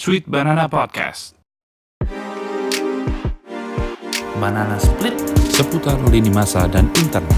[0.00, 1.36] Sweet Banana Podcast.
[4.40, 5.12] Banana Split
[5.52, 7.36] seputar lini masa dan internet.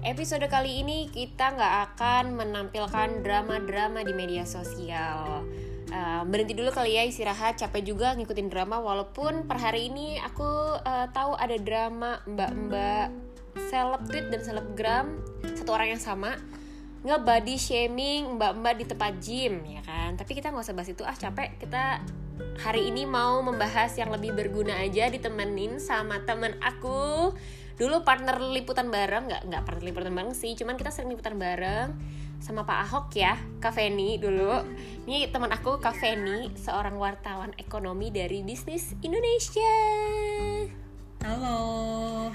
[0.00, 5.44] Episode kali ini kita nggak akan menampilkan drama-drama di media sosial.
[5.92, 10.80] Uh, berhenti dulu kali ya istirahat, capek juga ngikutin drama walaupun per hari ini aku
[10.80, 13.23] uh, tahu ada drama mbak-mbak
[13.70, 15.06] seleb tweet dan selebgram
[15.54, 16.36] satu orang yang sama
[17.04, 20.16] nge-body shaming mbak-mbak di tempat gym ya kan?
[20.16, 21.04] Tapi kita nggak usah bahas itu.
[21.04, 21.60] Ah capek.
[21.60, 22.00] Kita
[22.64, 27.30] hari ini mau membahas yang lebih berguna aja ditemenin sama temen aku.
[27.76, 31.92] Dulu partner liputan bareng nggak nggak partner liputan bareng sih cuman kita sering liputan bareng
[32.40, 34.64] sama Pak Ahok ya Kak Feni dulu.
[35.04, 39.76] Ini teman aku Kak Feni seorang wartawan ekonomi dari bisnis Indonesia
[41.24, 41.56] Halo,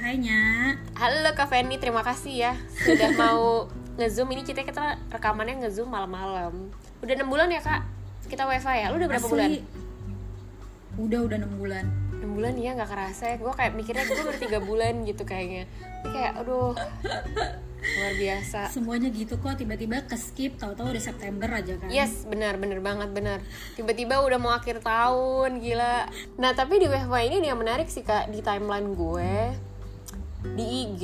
[0.01, 0.73] hai Nya.
[0.97, 3.69] Halo Kak Feni, terima kasih ya sudah mau
[4.01, 6.73] ngezoom ini kita kita rekamannya ngezoom malam-malam.
[7.05, 7.85] Udah enam bulan ya kak?
[8.25, 8.89] Kita wifi ya?
[8.89, 9.49] Lu udah berapa Asli, bulan?
[11.05, 11.85] Udah udah enam bulan.
[12.17, 13.35] 6 bulan ya nggak kerasa ya.
[13.37, 15.69] Gue kayak mikirnya gue baru tiga bulan gitu kayaknya.
[15.69, 16.73] Tapi kayak aduh
[17.79, 18.59] luar biasa.
[18.69, 21.89] Semuanya gitu kok tiba-tiba ke skip tahu-tahu udah September aja kan.
[21.89, 23.39] Yes, benar, benar banget, benar.
[23.79, 26.07] Tiba-tiba udah mau akhir tahun, gila.
[26.37, 29.33] Nah, tapi di WFH ini yang menarik sih kak di timeline gue
[30.39, 31.03] di IG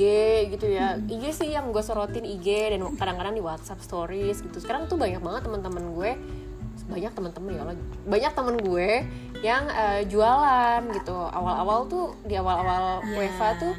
[0.56, 4.88] gitu ya IG sih yang gue sorotin IG dan kadang-kadang di WhatsApp Stories gitu sekarang
[4.88, 6.10] tuh banyak banget teman-teman gue
[6.88, 7.76] banyak teman-teman ya Allah
[8.08, 8.88] banyak temen gue
[9.44, 13.28] yang uh, jualan gitu awal-awal tuh di awal-awal Yeah.
[13.28, 13.74] WFH tuh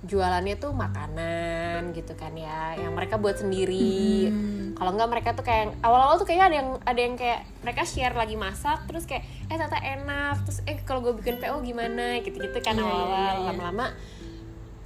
[0.00, 4.74] jualannya tuh makanan gitu kan ya yang mereka buat sendiri Hmm.
[4.74, 8.12] kalau enggak mereka tuh kayak awal-awal tuh kayaknya ada yang ada yang kayak mereka share
[8.12, 12.54] lagi masak terus kayak eh tata enak terus eh kalau gue bikin PO gimana gitu-gitu
[12.60, 13.46] kan Iya, iya, awal-awal iya, iya.
[13.48, 13.86] lama-lama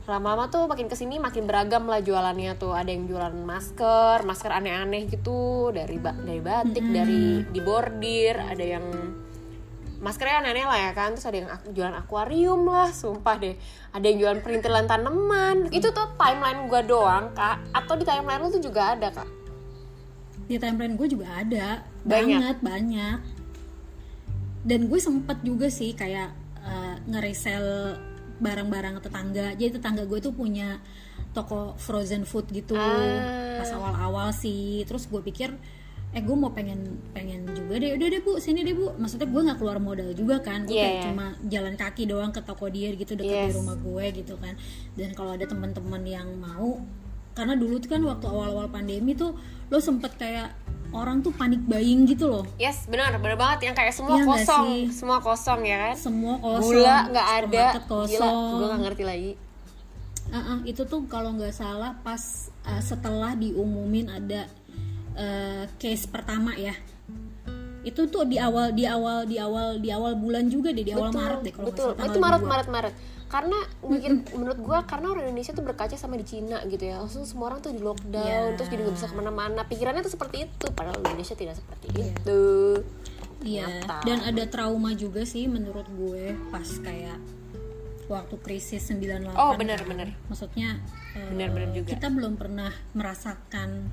[0.02, 4.50] lama-lama tuh makin ke sini makin beragam lah jualannya tuh ada yang jualan masker masker
[4.50, 6.96] aneh-aneh gitu dari ba- dari batik Mm-mm.
[6.96, 8.82] dari di bordir ada yang
[10.02, 13.54] maskernya aneh-aneh lah ya kan terus ada yang jualan akuarium lah sumpah deh
[13.88, 18.50] ada yang jualan perintilan tanaman itu tuh timeline gua doang kak atau di timeline lu
[18.50, 19.28] tuh juga ada kak
[20.42, 22.28] Di timeline gue juga ada Banyak.
[22.42, 23.18] banget banyak.
[24.62, 27.96] Dan gue sempet juga sih kayak eh, nge-resell
[28.38, 29.54] barang-barang tetangga.
[29.54, 30.82] Jadi tetangga gue tuh punya
[31.30, 33.58] toko frozen food gitu Ah.
[33.58, 34.82] pas awal-awal sih.
[34.82, 35.54] Terus gue pikir
[36.12, 37.96] eh gue mau pengen pengen juga deh.
[37.96, 38.36] Udah deh bu.
[38.36, 38.92] Sini deh bu.
[39.00, 40.68] Maksudnya gue nggak keluar modal juga kan.
[40.68, 41.04] Gue kayak iya.
[41.08, 43.56] cuma jalan kaki doang ke toko dia gitu dekat di Yes.
[43.56, 44.54] rumah gue gitu kan.
[44.92, 46.84] Dan kalau ada teman-teman yang mau
[47.32, 49.32] karena dulu tuh kan waktu awal-awal pandemi tuh
[49.72, 50.52] lo sempet kayak
[50.92, 52.44] orang tuh panik buying gitu loh.
[52.60, 53.16] Yes benar.
[53.16, 53.72] Benar banget.
[53.72, 54.66] Yang kayak semua nggak kosong.
[54.92, 55.94] semua kosong ya kan?
[55.96, 56.76] Semua kosong.
[56.76, 57.64] Gula nggak ada.
[57.72, 59.32] Supermarket gila kosong gue nggak ngerti lagi.
[60.32, 62.20] Uh-uh, itu tuh kalau nggak salah pas
[62.64, 64.48] uh, setelah diumumin ada
[65.14, 66.74] uh, case pertama ya
[67.82, 71.10] itu tuh di awal di awal di awal di awal bulan juga deh di awal
[71.10, 72.48] Maret deh kalau betul salah, tanggal itu Maret dua.
[72.48, 72.94] Maret Maret
[73.26, 77.24] karena mungkin menurut gua karena orang Indonesia tuh berkaca sama di Cina gitu ya langsung
[77.24, 78.54] semua orang tuh di lockdown Iya.
[78.54, 82.06] terus jadi nggak bisa ke mana-mana pikirannya tuh seperti itu padahal Indonesia tidak seperti Iya.
[82.06, 82.42] itu
[83.42, 83.98] Iya, Nyata.
[84.06, 87.18] dan ada trauma juga sih menurut gue pas kayak
[88.06, 90.14] waktu krisis 98 Oh, benar, kan.
[90.28, 90.78] Maksudnya
[91.16, 91.88] eh, Benar, benar juga.
[91.90, 93.90] kita belum pernah merasakan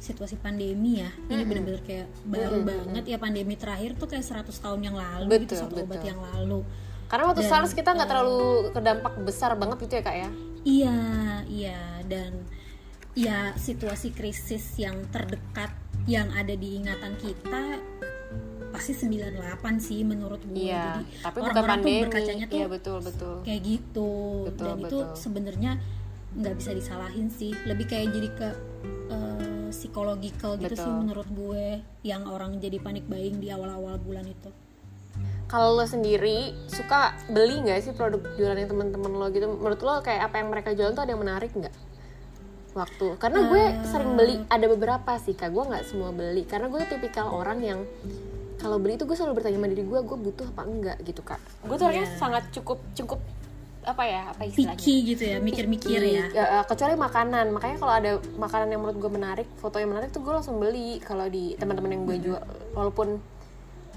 [0.00, 1.10] situasi pandemi ya.
[1.28, 5.54] Ini benar-benar kayak baru banget ya pandemi terakhir tuh kayak 100 tahun yang lalu gitu
[5.54, 6.08] Betul, satu obat betul.
[6.08, 6.60] yang lalu.
[7.06, 8.40] karena waktu Dan, SARS kita nggak terlalu
[8.70, 10.30] kedampak besar banget gitu ya kak ya
[10.62, 10.98] Iya,
[11.44, 12.32] iya dan
[13.12, 15.74] ya situasi krisis yang terdekat
[16.06, 17.82] yang ada di ingatan kita
[18.70, 19.34] pasti 98
[19.76, 20.54] sih menurut gue.
[20.62, 24.10] iya Jadi tapi orang-orang tuh berkacanya tuh iya betul betul kayak gitu
[24.46, 25.18] Betul, dan itu betul.
[25.18, 25.72] sebenarnya
[26.32, 27.50] nggak bisa disalahin sih.
[27.64, 28.48] Lebih kayak jadi ke
[29.08, 30.82] eh, psychological gitu Betul.
[30.82, 31.66] sih menurut gue
[32.02, 34.50] yang orang jadi panik buying di awal-awal bulan itu.
[35.46, 40.30] kalau lo sendiri suka beli nggak sih produk jualannya teman-teman lo gitu menurut lo kayak
[40.30, 41.74] apa yang mereka jualan tuh ada yang menarik nggak
[42.70, 43.70] waktu karena gue Eh.
[43.82, 47.80] sering beli ada beberapa sih kak gue nggak semua beli karena gue tipikal orang yang
[48.56, 51.42] kalau beli itu gue selalu bertanya sama diri gue gue butuh apa enggak gitu kak
[51.60, 52.14] gue tuh orangnya Iya.
[52.16, 53.18] sangat cukup cukup
[53.80, 54.76] apa ya apa istilahnya?
[54.76, 56.24] Picky gitu ya, mikir-mikir ya.
[56.28, 57.48] eh, kecuali makanan.
[57.48, 61.00] Makanya kalau ada makanan yang menurut gue menarik foto yang menarik tuh gue langsung beli
[61.00, 62.42] kalau di teman-teman yang gue jual.
[62.76, 63.16] Walaupun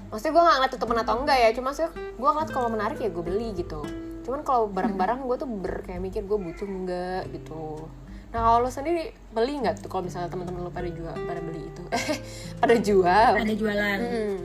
[0.08, 2.98] maksudnya gue nggak ngeliat itu temen atau enggak ya cuma sih gue ngeliat kalau menarik
[3.00, 3.80] ya gue beli gitu.
[4.24, 7.84] Cuman kalau barang-barang gue tuh ber kayak mikir gue butuh enggak gitu.
[8.32, 11.60] Nah kalau lo sendiri beli nggak tuh kalau misalnya teman-teman lo pada jual pada beli
[11.60, 11.82] itu?
[12.64, 13.32] Pada jual.
[13.36, 13.98] Ada jualan.
[14.00, 14.38] Hmm.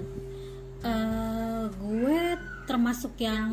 [0.79, 2.21] Eh, gue
[2.69, 3.49] termasuk yang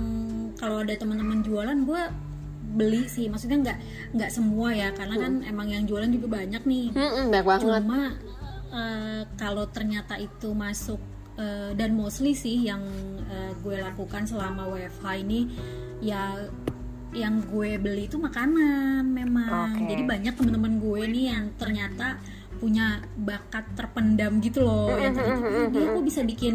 [0.60, 2.02] kalau ada teman-teman jualan gue
[2.76, 3.32] beli sih.
[3.32, 3.78] Maksudnya nggak
[4.12, 6.86] nggak semua ya karena kan emang yang jualan juga banyak nih.
[6.92, 7.62] Mm-mm, banyak banget.
[7.64, 8.00] Cuma
[8.76, 11.00] eh, kalau ternyata itu masuk
[11.40, 12.84] eh, dan mostly sih yang
[13.32, 15.40] eh, gue lakukan selama WFH ini
[16.04, 16.36] ya
[17.16, 19.72] yang gue beli itu makanan memang.
[19.72, 19.88] Oke.
[19.88, 22.20] jadi banyak temen-temen gue nih yang ternyata
[22.56, 24.92] punya bakat terpendam gitu loh.
[24.96, 26.54] Yang ternyata "Ah, dia kok bisa bikin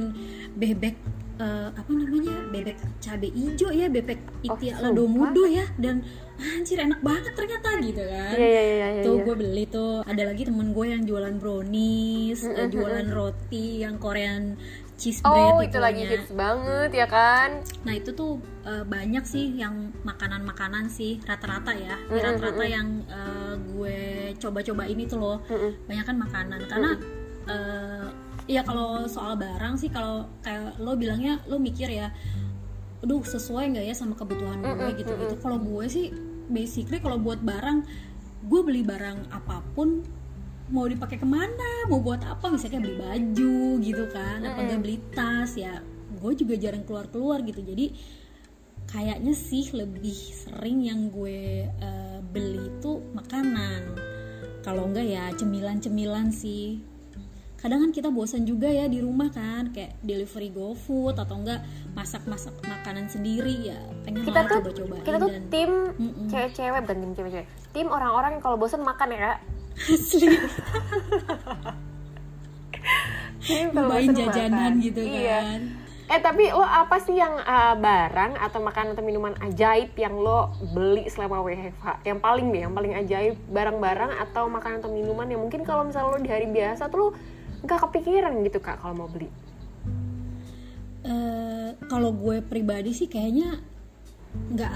[0.54, 0.96] bebek
[1.42, 4.94] eh, apa namanya bebek cabe hijau ya bebek itia sumpah?
[4.94, 6.06] lado mudo ya dan
[6.38, 8.34] anjir enak banget ternyata gitu kan.
[8.38, 9.24] Iya, iya, iya, iya, tuh iya.
[9.26, 10.02] gue beli tuh.
[10.06, 14.58] Ada lagi temen gue yang jualan brownies eh, jualan roti yang Korean
[15.02, 17.66] cheese bread Oh, itu lagi hits banget ya kan?
[17.82, 21.98] nah itu tuh eh, banyak sih yang makanan-makanan sih rata-rata ya.
[22.10, 24.00] Rata-rata yang eh, gue
[24.38, 25.38] coba-coba ini tuh loh.
[25.90, 26.60] Banyak kan makanan.
[26.70, 26.92] Karena
[27.50, 28.06] eh,
[28.52, 32.12] ya kalau soal barang sih kalau kayak lo bilangnya lo mikir ya
[33.02, 35.02] aduh sesuai nggak ya sama kebutuhan gue?
[35.02, 35.36] Gitu gitu.
[35.40, 36.14] kalau gue sih
[36.52, 37.88] basically kalau buat barang
[38.46, 40.04] gue beli barang apa pun
[40.72, 44.98] mau dipakai ke mana mau buat apa misalnya beli baju gitu kan apa enggak beli
[45.12, 45.82] tas ya
[46.22, 47.66] gue juga jarang keluar keluar gitu.
[47.66, 47.98] Jadi
[48.86, 53.98] kayaknya sih lebih sering yang gue eh, beli itu makanan.
[54.62, 56.91] Kalau enggak ya cemilan-cemilan sih
[57.62, 61.62] kadang kan kita bosan juga ya di rumah kan kayak delivery GoFood atau enggak
[61.94, 65.72] masak-masak makanan sendiri ya pengen Kita tuh coba-cobain kita tuh dan tim
[66.26, 67.48] cewek-cewek bukan tim cewek-cewek.
[67.70, 69.38] Tim orang-orang yang kalau bosan makan ya, Kak.
[69.72, 70.28] asli
[73.72, 74.84] nyobain jajanan makan.
[74.84, 75.40] gitu Iya.
[75.42, 75.62] kan
[76.12, 80.52] Eh tapi lo apa sih yang uh, barang atau makanan atau minuman ajaib yang lo
[80.76, 82.04] beli selama WFH?
[82.04, 86.12] Yang paling deh, yang paling ajaib barang-barang atau makanan atau minuman yang mungkin kalau misalnya
[86.12, 87.08] lo di hari biasa tuh lo
[87.62, 89.30] nggak kepikiran gitu kak kalau mau beli.
[91.02, 93.58] Eh, kalau gue pribadi sih kayaknya
[94.54, 94.72] nggak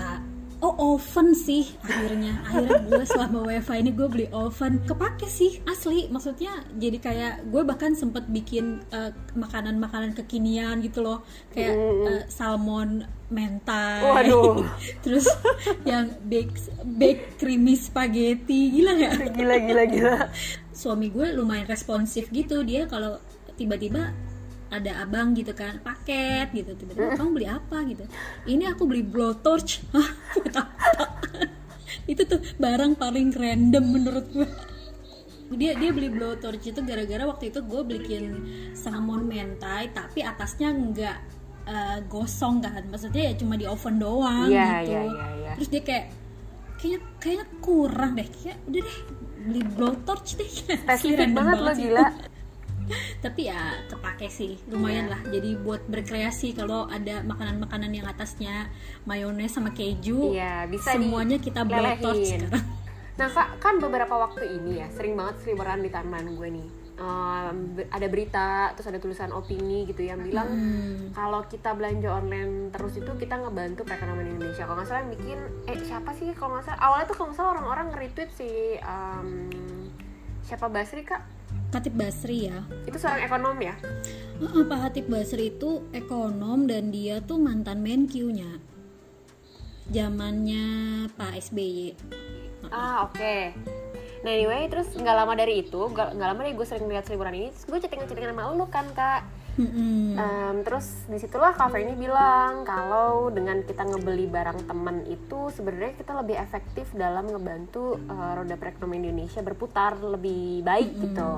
[0.64, 2.42] oh oven sih akhirnya.
[2.48, 4.82] Akhirnya gue selama wifi ini gue beli oven.
[4.88, 6.08] Kepake sih asli.
[6.10, 11.22] Maksudnya jadi kayak gue bahkan sempet bikin eh, makanan-makanan kekinian gitu loh.
[11.54, 14.02] Kayak eh, salmon mentai.
[14.02, 14.66] Waduh.
[15.04, 15.28] terus
[15.84, 18.74] yang bake bake creamy spaghetti.
[18.74, 19.14] Gila nggak?
[19.36, 20.16] Gila gila gila.
[20.76, 22.62] Suami gue lumayan responsif gitu.
[22.68, 23.18] Dia kalau
[23.56, 24.12] tiba-tiba
[24.68, 26.76] ada abang gitu kan paket gitu.
[26.76, 27.78] Tiba-tiba kamu beli apa?
[27.88, 28.04] gitu.
[28.44, 29.82] Ini aku beli blowtorch.
[29.96, 30.88] Hah, buat apa
[32.12, 34.46] itu tuh barang paling random menurut gue
[35.56, 38.24] dia dia beli blowtorch itu gara-gara waktu itu gue bikin
[38.74, 41.18] salmon mentai tapi atasnya nggak
[41.70, 42.82] eh, gosong kan.
[42.90, 44.92] Maksudnya ya cuma di oven doang Iya, gitu.
[44.92, 45.52] iya, iya, iya.
[45.56, 46.06] terus dia kayak
[46.82, 48.28] kayaknya kayaknya kurang deh.
[48.28, 48.98] Kayak udah deh
[49.46, 50.50] beli blowtorch deh.
[50.82, 52.06] Spesifik banget lo gila.
[53.26, 54.58] tapi ya kepake sih.
[54.70, 55.22] Lumayan lah.
[55.26, 58.70] Jadi buat berkreasi kalau ada makanan-makanan yang atasnya
[59.10, 62.66] mayones sama keju Iya, bisa semuanya kita blowtorch sekarang.
[63.16, 66.68] Nah kak, kan beberapa waktu ini ya sering banget seliweran di timeline gue nih.
[66.96, 71.12] Be- ada berita, terus ada tulisan opini gitu yang bilang Hmm.
[71.12, 74.64] kalau kita belanja online terus itu kita ngebantu perekonomian Indonesia.
[74.64, 77.38] Kalau nggak salah yang bikin, eh siapa sih kalau nggak salah awalnya tuh kalau nggak
[77.38, 79.28] salah orang-orang nge-retweet si em,
[80.42, 81.22] siapa Basri kak?
[81.66, 83.76] Katib Basri ya Itu seorang ekonom ya?
[84.38, 88.64] Heeh, Pak Hatip Basri itu ekonom dan dia tuh mantan Menkyu-nya
[89.86, 90.66] zamannya
[91.14, 91.92] Pak SBY
[92.72, 93.54] Ah oke.
[94.26, 97.54] Nah anyway, terus nggak lama dari itu, nggak lama dari gue sering lihat seliburan ini,
[97.54, 99.22] terus gue chattingan-chattingan sama lu kan kak.
[99.56, 100.20] Mm-mm.
[100.20, 105.96] Em, terus di situlah kafe ini bilang kalau dengan kita ngebeli barang temen itu sebenarnya
[105.96, 111.30] kita lebih efektif dalam ngebantu eh, roda perekonomian Indonesia berputar lebih baik gitu.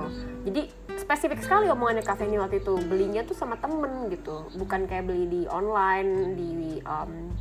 [0.50, 0.62] Jadi
[0.98, 5.28] spesifik sekali omongannya kafe ini waktu itu belinya tuh sama temen gitu, bukan kayak beli
[5.30, 7.36] di online di em,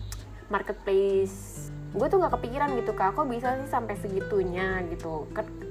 [0.53, 1.71] marketplace.
[1.97, 5.25] Gue tuh nggak kepikiran gitu kak, kok bisa sih sampai segitunya gitu.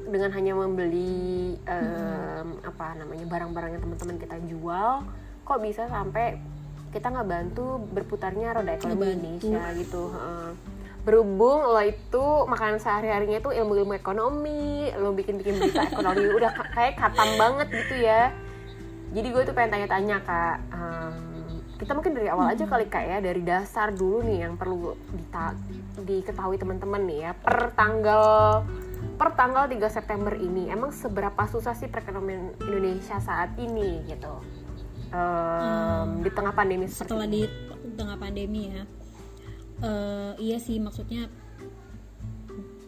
[0.06, 5.06] Dengan hanya membeli em, apa namanya barang-barang yang teman-teman kita jual
[5.42, 6.42] kok bisa sampai
[6.90, 9.46] kita nggak bantu berputarnya roda ekonomi Ngebantu.
[9.46, 10.50] Indonesia gitu heeh.
[11.02, 14.64] berhubung lo itu makanan sehari-harinya itu ilmu-ilmu ekonomi
[14.96, 18.34] lo bikin-bikin berita ekonomi udah ka- kayak katam banget gitu ya
[19.12, 21.16] jadi gue tuh pengen tanya-tanya kak em,
[21.78, 25.54] kita mungkin dari awal aja kali kak ya dari dasar dulu nih yang perlu dita-
[26.04, 28.26] diketahui teman-teman nih ya per tanggal
[29.16, 34.44] per tanggal 3 September ini emang seberapa susah sih perekonomian Indonesia saat ini gitu?
[35.16, 37.48] Em, di tengah pandemi setelah di
[37.96, 38.84] tengah pandemi ya.
[39.86, 41.32] Eh, iya sih maksudnya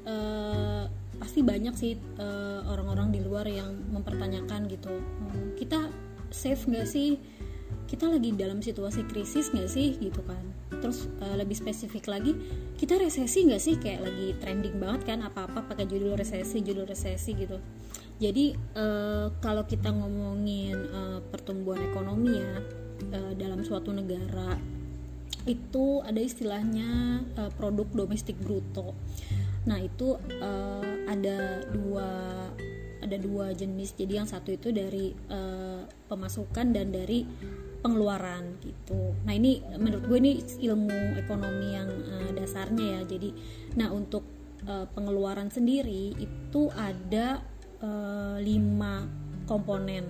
[0.07, 0.83] eh,
[1.19, 4.91] pasti banyak sih eh, orang-orang di luar yang mempertanyakan gitu.
[4.91, 5.87] Hmm, kita
[6.27, 7.15] safe nggak sih
[7.87, 10.43] kita lagi dalam situasi krisis nggak sih gitu kan?
[10.83, 12.35] Terus uh, lebih spesifik lagi
[12.75, 13.75] kita resesi nggak sih?
[13.79, 17.57] Kayak lagi trending banget kan apa-apa pakai judul resesi judul resesi gitu.
[18.19, 22.59] Jadi uh, kalau kita ngomongin uh, pertumbuhan ekonomi ya
[23.15, 24.59] uh, dalam suatu negara
[25.47, 28.91] itu ada istilahnya uh, produk domestik bruto.
[29.63, 32.09] Nah itu uh, ada dua
[32.99, 33.95] ada dua jenis.
[33.95, 37.23] Jadi yang satu itu dari uh, pemasukan dan dari
[37.81, 39.13] pengeluaran gitu.
[39.23, 43.01] Nah ini menurut gue ini ilmu ekonomi yang uh, dasarnya ya.
[43.17, 43.29] Jadi,
[43.77, 44.25] nah untuk
[44.65, 47.41] uh, pengeluaran sendiri itu ada
[47.81, 49.05] uh, lima
[49.45, 50.05] komponen.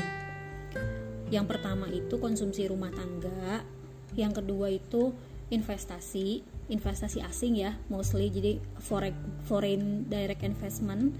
[1.27, 3.62] Yang pertama itu konsumsi rumah tangga,
[4.15, 5.12] yang kedua itu
[5.51, 11.15] investasi, investasi asing ya mostly jadi foreign foreign direct investment.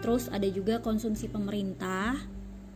[0.00, 2.16] Terus ada juga konsumsi pemerintah,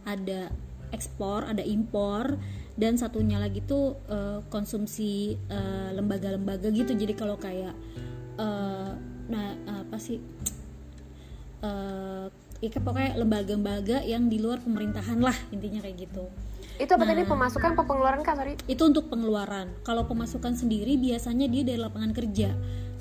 [0.05, 0.53] ada
[0.93, 2.37] ekspor, ada impor
[2.75, 6.91] dan satunya lagi tuh uh, konsumsi eh, lembaga-lembaga gitu.
[6.91, 7.75] Jadi kalau kayak
[8.35, 8.91] uh,
[9.31, 10.19] nah apa sih?
[11.65, 12.29] Uh,
[12.61, 16.27] ya pokoknya lembaga-lembaga yang di luar pemerintahan lah intinya kayak gitu.
[16.75, 18.35] Itu apa nah, tadi pemasukan apa pengeluaran kak?
[18.35, 18.53] Sorry.
[18.67, 19.71] itu untuk pengeluaran.
[19.87, 22.51] Kalau pemasukan sendiri biasanya dia dari lapangan kerja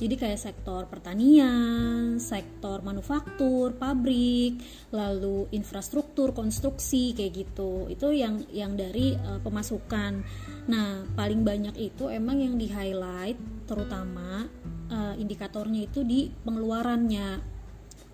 [0.01, 4.57] jadi kayak sektor pertanian, sektor manufaktur, pabrik,
[4.89, 7.85] lalu infrastruktur, konstruksi kayak gitu.
[7.87, 10.25] Itu yang yang dari uh, pemasukan.
[10.67, 13.37] Nah, paling banyak itu emang yang di highlight
[13.69, 14.49] terutama
[14.89, 17.39] uh, indikatornya itu di pengeluarannya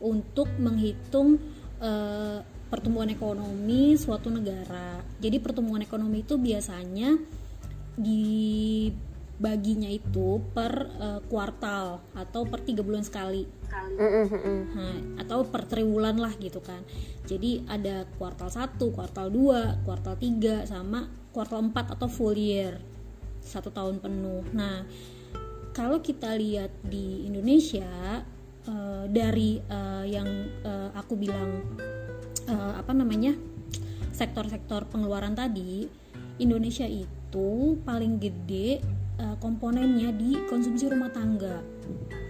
[0.03, 1.39] untuk menghitung
[1.79, 5.01] uh, pertumbuhan ekonomi suatu negara.
[5.17, 7.17] Jadi pertumbuhan ekonomi itu biasanya
[7.99, 8.87] di
[9.39, 13.47] baginya itu per uh, kuartal atau per tiga bulan sekali.
[14.75, 16.83] Nah, atau per triwulan lah gitu kan.
[17.23, 22.83] Jadi ada kuartal 1, kuartal 2, kuartal 3 sama kuartal 4 atau full year.
[23.39, 24.43] Satu tahun penuh.
[24.51, 24.83] Nah
[25.71, 28.19] kalau kita lihat di Indonesia
[28.67, 30.27] uh, dari uh, yang
[30.65, 31.63] uh, aku bilang
[32.51, 33.37] uh, apa namanya
[34.11, 35.87] sektor-sektor pengeluaran tadi
[36.41, 38.83] Indonesia itu paling gede
[39.19, 41.61] uh, komponennya di konsumsi rumah tangga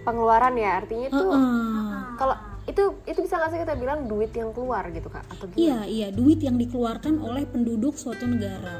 [0.04, 2.00] pengeluaran ya artinya itu uh -uh.
[2.18, 2.36] kalau
[2.68, 5.58] itu itu bisa nggak sih kita bilang duit yang keluar gitu kak atau gimana?
[5.58, 8.78] iya iya duit yang dikeluarkan oleh penduduk suatu negara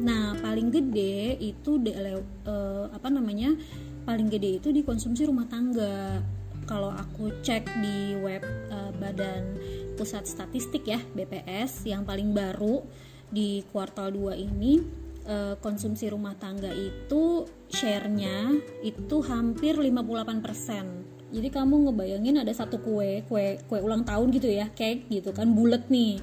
[0.00, 3.56] nah paling gede itu de, uh, apa namanya
[4.04, 6.20] paling gede itu di konsumsi rumah tangga
[6.64, 8.40] kalau aku cek di web
[8.72, 9.56] uh, Badan
[10.00, 12.84] Pusat Statistik ya BPS yang paling baru
[13.28, 18.54] di kuartal 2 ini uh, konsumsi rumah tangga itu share-nya
[18.84, 21.34] itu hampir 58%.
[21.34, 25.50] Jadi kamu ngebayangin ada satu kue, kue kue ulang tahun gitu ya, cake gitu kan
[25.50, 26.22] bulat nih.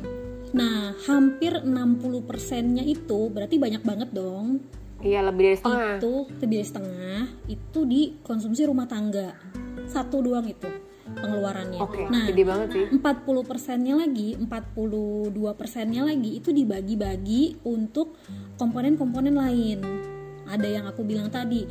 [0.51, 4.63] Nah, hampir 60%-nya itu berarti banyak banget dong.
[5.01, 5.97] Iya, lebih dari setengah.
[5.97, 9.35] Itu lebih dari setengah itu di konsumsi rumah tangga.
[9.89, 11.81] Satu doang itu pengeluarannya.
[11.81, 12.85] Okay, nah, gede banget sih.
[12.95, 18.15] 40 persennya lagi, 42 persennya lagi itu dibagi-bagi untuk
[18.55, 19.79] komponen-komponen lain.
[20.47, 21.63] Ada yang aku bilang tadi,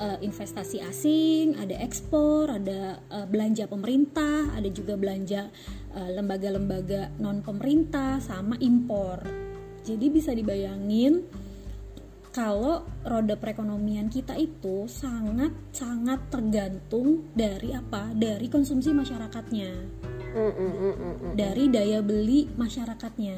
[0.00, 5.52] uh, investasi asing, ada ekspor, ada uh, belanja pemerintah, ada juga belanja
[5.92, 9.22] uh, lembaga-lembaga non pemerintah, sama impor.
[9.82, 11.26] Jadi bisa dibayangin
[12.32, 18.08] kalau roda perekonomian kita itu sangat sangat tergantung dari apa?
[18.16, 19.70] Dari konsumsi masyarakatnya.
[20.32, 23.36] Mm, mm, mm, dari daya beli masyarakatnya.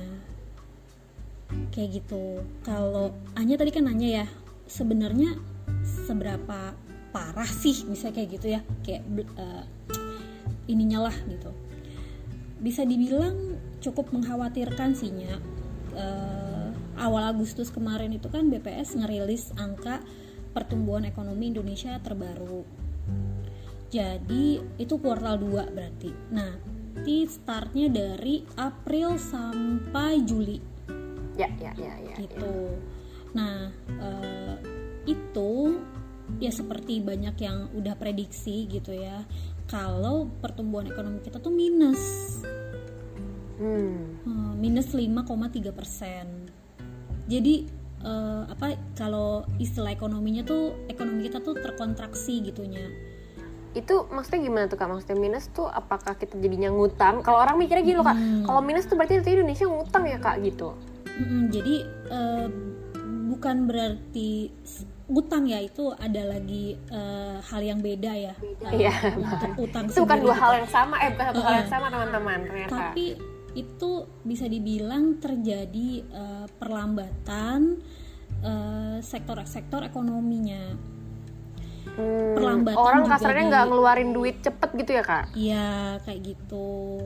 [1.74, 2.38] Kayak gitu.
[2.62, 4.26] Kalau Anya tadi kan nanya ya
[4.70, 5.42] sebenarnya
[5.82, 6.78] seberapa
[7.10, 8.62] parah sih bisa kayak gitu ya?
[8.86, 9.02] Kayak
[9.34, 9.66] uh,
[10.70, 11.50] ininya lah gitu.
[12.62, 15.10] Bisa dibilang cukup mengkhawatirkan sih
[15.98, 16.43] uh,
[16.98, 20.02] awal Agustus kemarin itu kan BPS ngerilis angka
[20.54, 22.62] pertumbuhan ekonomi Indonesia terbaru.
[23.90, 26.10] Jadi itu kuartal 2 berarti.
[26.34, 26.50] Nah,
[27.02, 30.58] di startnya dari April sampai Juli.
[31.34, 32.16] Ya, ya, ya, ya.
[32.18, 32.42] Gitu.
[32.42, 32.78] Ya.
[33.34, 33.56] Nah,
[33.98, 34.56] uh,
[35.06, 35.82] itu
[36.38, 39.26] ya seperti banyak yang udah prediksi gitu ya.
[39.66, 42.02] Kalau pertumbuhan ekonomi kita tuh minus.
[43.58, 44.18] Hmm.
[44.26, 46.43] Uh, minus 5,3 persen
[47.24, 47.64] jadi
[48.04, 52.84] uh, apa kalau istilah ekonominya tuh ekonomi kita tuh terkontraksi gitunya.
[53.74, 54.86] Itu maksudnya gimana tuh kak?
[54.86, 57.24] Maksudnya minus tuh apakah kita jadinya ngutang?
[57.26, 58.14] Kalau orang mikirnya gini loh kak.
[58.14, 58.44] Hmm.
[58.46, 60.78] kalau minus tuh berarti Indonesia ngutang ya kak gitu.
[61.14, 61.76] Hmm, jadi
[62.10, 62.46] uh,
[63.34, 64.50] bukan berarti
[65.04, 68.34] utang ya itu ada lagi uh, hal yang beda ya.
[68.72, 71.70] Iya uh, utang itu bukan dua hal yang sama eh bukan satu uh, hal yang
[71.72, 72.72] sama teman-teman ternyata.
[72.72, 77.78] Tapi itu bisa dibilang terjadi uh, perlambatan
[78.44, 80.64] sektor eh, sektor-sektor ekonominya.
[81.84, 85.24] Hmm, Perlambatan orang kasarnya nggak ngeluarin duit cepet gitu ya kak?
[85.36, 87.00] Iya kayak gitu.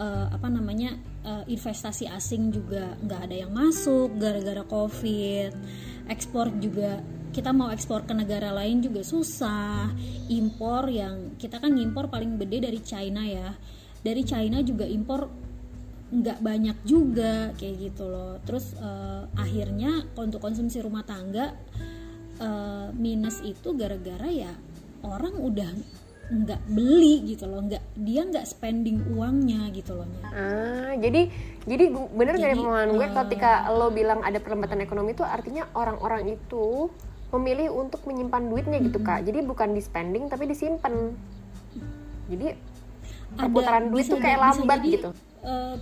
[0.00, 5.54] Eh, apa namanya eh, investasi asing juga nggak ada yang masuk gara-gara covid.
[6.10, 9.90] Ekspor juga kita mau ekspor ke negara lain juga susah.
[10.30, 13.54] Impor yang kita kan impor paling gede dari China ya.
[14.00, 15.49] Dari China juga impor
[16.10, 21.54] nggak banyak juga kayak gitu loh terus eh, akhirnya untuk konsumsi rumah tangga
[22.42, 24.50] eh, minus itu gara-gara ya
[25.06, 25.70] orang udah
[26.30, 30.06] nggak beli gitu loh nggak dia nggak spending uangnya gitu loh.
[30.30, 31.26] Ah, jadi
[31.66, 35.26] jadi bener nggak Jadi, dari pemahaman gue eh, ketika lo bilang ada perlambatan ekonomi itu
[35.26, 36.86] artinya orang-orang itu
[37.34, 39.26] memilih untuk menyimpan duitnya gitu kak.
[39.26, 41.18] Jadi bukan di spending tapi disimpan.
[42.30, 42.46] Jadi
[43.34, 45.10] perputaran duit tuh kayak lambat jadi, gitu.
[45.42, 45.74] eh,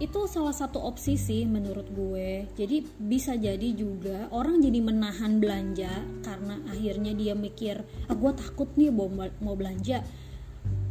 [0.00, 5.92] itu salah satu opsi sih menurut gue jadi bisa jadi juga orang jadi menahan belanja
[6.24, 9.12] karena akhirnya dia mikir ah gue takut nih mau
[9.44, 10.00] mau belanja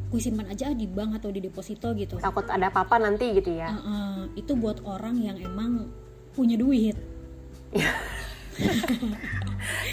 [0.10, 3.70] gue simpan aja di bank atau di deposito gitu Takut ada apa-apa nanti gitu ya.
[3.70, 5.90] Uh, uh, itu buat orang yang emang
[6.34, 6.98] punya duit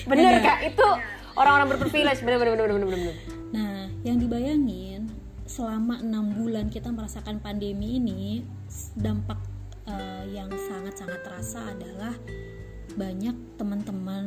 [0.08, 0.40] Bener Iya.
[0.42, 0.86] kak, itu
[1.36, 2.98] orang-orang berprivilege bener bener bener bener bener.
[2.98, 3.16] bener.
[3.52, 5.10] Nah, yang dibayangin
[5.46, 8.42] selama enam bulan kita merasakan pandemi ini,
[8.96, 9.38] dampak
[9.88, 12.14] eh, yang sangat-sangat terasa adalah
[12.96, 14.26] banyak teman-teman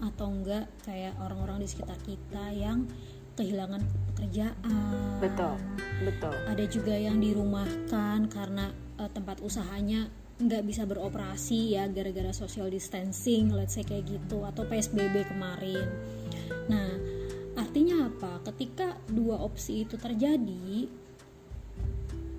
[0.00, 2.88] atau enggak kayak orang-orang di sekitar kita yang
[3.36, 5.20] kehilangan pekerjaan.
[5.20, 5.60] Betul,
[6.00, 6.32] betul.
[6.48, 13.52] Ada juga yang dirumahkan karena eh, tempat usahanya nggak bisa beroperasi ya gara-gara social distancing,
[13.56, 15.88] let's say kayak gitu atau PSBB kemarin.
[16.68, 16.92] Nah,
[17.56, 18.44] artinya apa?
[18.52, 20.92] Ketika dua opsi itu terjadi,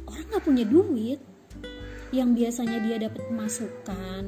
[0.05, 1.19] orang nggak punya duit,
[2.15, 4.23] yang biasanya dia dapat pemasukan,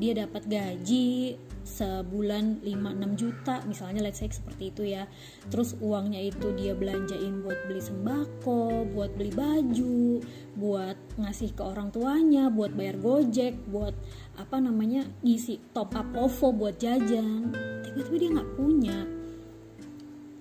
[0.00, 1.36] dia dapat gaji
[1.68, 5.04] sebulan 5-6 juta misalnya let's say seperti itu ya.
[5.52, 10.24] Terus uangnya itu dia belanjain buat beli sembako buat beli baju
[10.56, 13.92] buat ngasih ke orang tuanya buat bayar gojek buat
[14.40, 17.52] apa namanya ngisi top up OVO buat jajan.
[17.84, 18.98] Tiba-tiba dia nggak punya.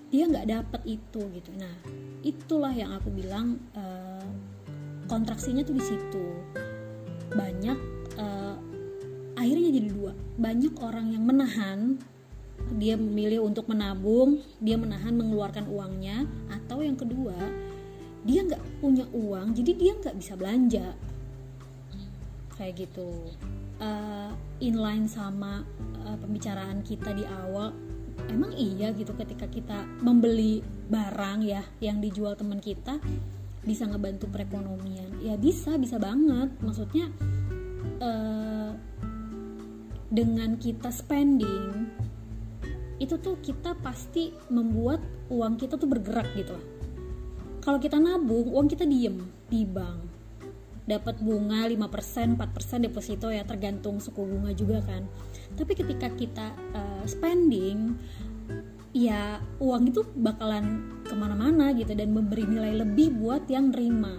[0.07, 1.51] Dia nggak dapet itu gitu.
[1.59, 1.75] Nah
[2.23, 4.27] itulah yang aku bilang eh,
[5.11, 6.25] kontraksinya tuh di situ
[7.33, 7.77] banyak
[8.17, 8.55] eh,
[9.37, 10.11] akhirnya jadi dua.
[10.37, 11.79] Banyak orang yang menahan
[12.77, 17.37] dia memilih untuk menabung dia menahan mengeluarkan uangnya atau yang kedua
[18.27, 20.87] dia nggak punya uang jadi dia nggak bisa belanja.
[22.57, 23.31] Kayak gitu.
[23.77, 24.31] Eh,
[24.65, 25.61] inline sama
[26.01, 27.69] eh, pembicaraan kita di awal
[28.25, 32.97] emang iya gitu ketika kita membeli barang ya yang dijual teman kita
[33.67, 35.19] bisa ngebantu perekonomian.
[35.19, 36.55] Ya bisa bisa banget.
[36.63, 37.11] Maksudnya
[37.99, 38.71] eh,
[40.07, 41.91] dengan kita spending
[42.97, 46.65] itu tuh kita pasti membuat uang kita tuh bergerak gitu lah.
[47.61, 49.19] Kalau kita nabung uang kita diem
[49.51, 50.15] di bank.
[50.87, 55.03] Dapat bunga 5% 4% deposito ya tergantung suku bunga juga kan.
[55.59, 57.99] Tapi ketika kita eh, spending
[58.97, 64.17] ya uang itu bakalan ke mana-mana gitu dan memberi nilai lebih buat yang nerima.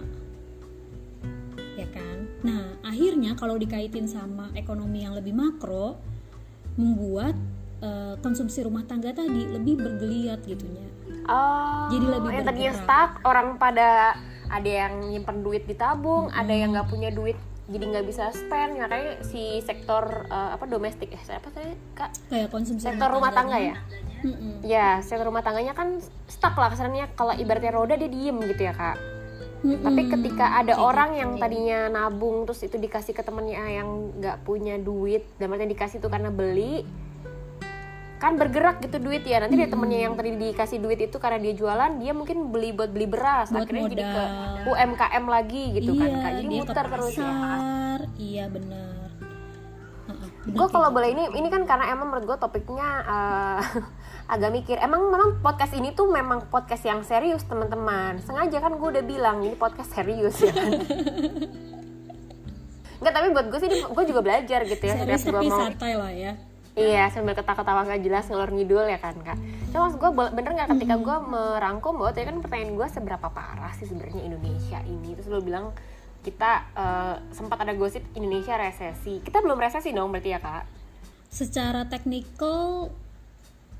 [1.75, 2.31] Ya kan?
[2.47, 5.99] Nah akhirnya kalau dikaitin sama ekonomi yang lebih makro
[6.79, 7.35] membuat
[7.83, 10.87] eh, konsumsi rumah tangga tadi lebih bergeliat gitunya.
[11.27, 12.87] Oh, Jadi lebih yang tadinya bergerak.
[12.87, 14.15] stuck orang pada
[14.49, 17.35] ada yang nyimpen duit di tabung, ada yang nggak punya duit
[17.69, 18.79] jadi nggak bisa spend.
[18.79, 22.31] Makanya si sektor eh, apa domestik eh apa tadi kak?
[22.31, 23.75] Kayak konsumsi sektor rumah tangga ya
[24.23, 24.65] Mm-mm.
[24.65, 28.73] ya sektor rumah tangganya kan stuck lah kesannya kalau ibaratnya roda dia diem gitu ya
[28.75, 28.97] kak
[29.63, 29.83] Mm-mm.
[29.83, 31.21] tapi ketika ada orang gitu.
[31.23, 35.99] yang tadinya nabung terus itu dikasih ke temennya yang nggak punya duit dan artinya dikasih
[35.99, 36.87] itu karena beli
[38.19, 41.55] kan bergerak gitu duit ya nanti dia temennya yang tadi dikasih duit itu karena dia
[41.55, 44.23] jualan dia mungkin beli buat beli beras Buat akhirnya jadi ke.
[44.67, 47.31] UMKM lagi gitu kan iya, kak jadi muter terus ya
[48.19, 48.99] iya benar
[50.49, 50.95] gue kalau gitu.
[50.99, 53.59] boleh ini ini kan karena emang menurut gue topiknya eh,
[54.29, 58.87] agak mikir emang memang podcast ini tuh memang podcast yang serius teman-teman sengaja kan gue
[58.93, 60.71] udah bilang ini podcast serius ya kan
[62.99, 65.93] Enggak tapi buat gue sih gue juga belajar gitu ya serius setiap gue mau santai
[65.97, 66.33] lah ya
[66.79, 69.35] Iya sambil ketawa-ketawa nggak jelas ngelor ngidul ya kan kak.
[69.73, 73.73] Cuma maksud gue bener nggak ketika gue merangkum bahwa tadi kan pertanyaan gue seberapa parah
[73.75, 75.75] sih sebenarnya Indonesia ini terus lo bilang
[76.23, 79.19] kita eh, sempat ada gosip Indonesia resesi.
[79.19, 80.63] Kita belum resesi dong berarti ya kak?
[81.29, 82.89] secara teknikal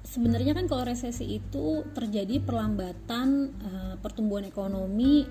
[0.03, 5.27] sebenarnya kan kalau resesi itu terjadi perlambatan eh, pertumbuhan ekonomi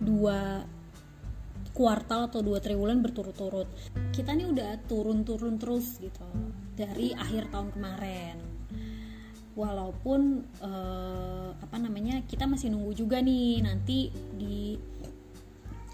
[0.00, 0.64] dua
[1.70, 3.68] kuartal atau dua triwulan berturut-turut.
[4.10, 6.26] Kita nih udah turun-turun terus gitu
[6.74, 8.38] dari akhir tahun kemarin.
[9.50, 14.78] walaupun eh, apa namanya kita masih nunggu juga nih nanti di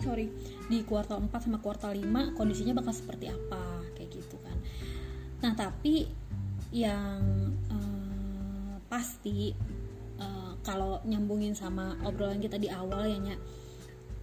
[0.00, 0.28] sorry
[0.68, 4.56] di kuartal 4 sama kuartal 5 kondisinya bakal seperti apa kayak gitu kan
[5.40, 6.08] nah tapi
[6.74, 7.52] yang
[8.96, 9.52] pasti
[10.16, 13.36] eh, kalau nyambungin sama obrolan kita di awal ya Nya,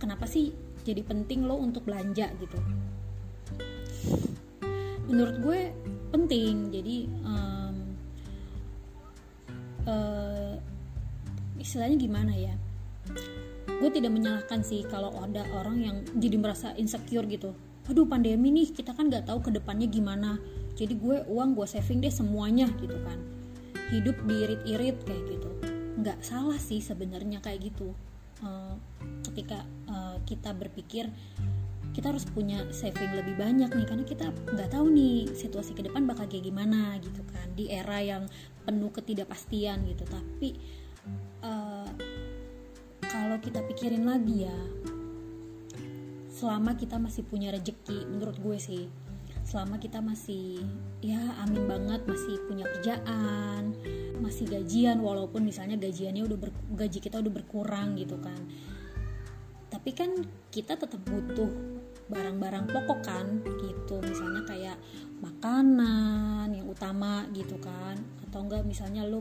[0.01, 0.49] kenapa sih
[0.81, 2.57] jadi penting lo untuk belanja gitu?
[5.05, 5.59] Menurut gue
[6.09, 7.75] penting jadi em,
[9.86, 10.53] eh,
[11.62, 12.57] istilahnya gimana ya?
[13.77, 17.53] Gue tidak menyalahkan sih kalau ada orang yang jadi merasa insecure gitu.
[17.93, 20.41] Aduh pandemi nih kita kan nggak tahu ke depannya gimana.
[20.73, 23.42] Jadi gue uang gue saving deh semuanya gitu kan
[23.91, 25.50] hidup diirit-irit kayak gitu.
[26.00, 27.91] Nggak salah sih sebenarnya kayak gitu.
[28.43, 28.76] Eh,
[29.32, 31.08] ketika eh, kita berpikir
[31.93, 36.10] kita harus punya saving lebih banyak nih karena kita nggak tahu nih situasi ke depan
[36.10, 38.26] bakal kayak gimana gitu kan di era yang
[38.65, 40.04] penuh ketidakpastian gitu.
[40.08, 40.50] Tapi
[41.43, 41.89] eh,
[43.06, 44.60] kalau kita pikirin lagi ya
[46.34, 48.84] selama kita masih punya rejeki menurut gue sih
[49.43, 50.63] selama kita masih
[51.03, 53.75] ya amin banget masih punya kerjaan
[54.23, 58.39] masih gajian walaupun misalnya gajiannya udah ber- gaji kita udah berkurang gitu kan.
[59.67, 60.15] Tapi kan
[60.47, 61.51] kita tetap butuh
[62.08, 63.99] barang-barang pokok kan gitu.
[63.99, 64.77] Misalnya kayak
[65.19, 67.99] makanan yang utama gitu kan.
[68.23, 69.19] Atau enggak misalnya lu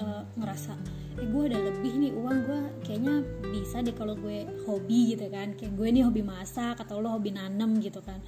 [0.00, 0.74] eh, ngerasa
[1.22, 3.20] eh gue ada lebih nih uang gue kayaknya
[3.52, 5.54] bisa deh kalau gue hobi gitu kan.
[5.54, 8.18] Kayak gue nih hobi masak atau lo hobi nanem gitu kan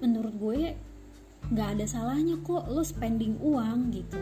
[0.00, 0.60] menurut gue
[1.46, 4.20] nggak ada salahnya kok lo spending uang gitu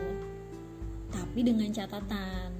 [1.09, 2.51] tapi dengan catatan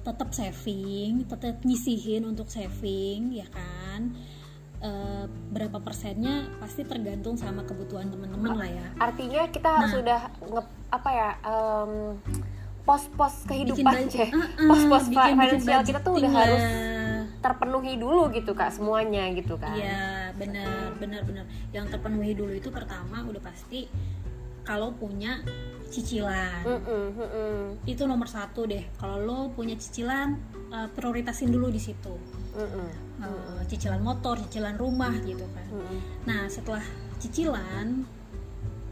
[0.00, 4.12] tetap saving tetap nyisihin untuk saving ya kan
[4.80, 9.92] Eh, berapa persennya pasti tergantung sama kebutuhan teman-teman lah ya artinya kita harus Nah.
[9.92, 11.92] sudah nge apa ya em,
[12.80, 14.08] pos-pos kehidupan budget.
[14.24, 16.62] cek Uh-uh, pos-pos bikin- bikin kita tuh udah harus.
[17.40, 21.44] Terpenuhi dulu gitu kak semuanya gitu kan Iya benar benar benar.
[21.72, 23.88] Yang terpenuhi dulu itu pertama udah pasti
[24.60, 25.40] kalau punya
[25.90, 28.84] cicilan Mm-mm, mm-mm, itu nomor satu deh.
[29.00, 30.36] Kalau lo punya cicilan
[30.70, 32.14] eh, prioritasin dulu di situ.
[32.54, 32.88] mm-mm,
[33.20, 35.66] Eh, cicilan motor, cicilan rumah gitu kan.
[35.72, 35.98] mm-mm.
[36.28, 36.84] Nah setelah
[37.18, 38.04] cicilan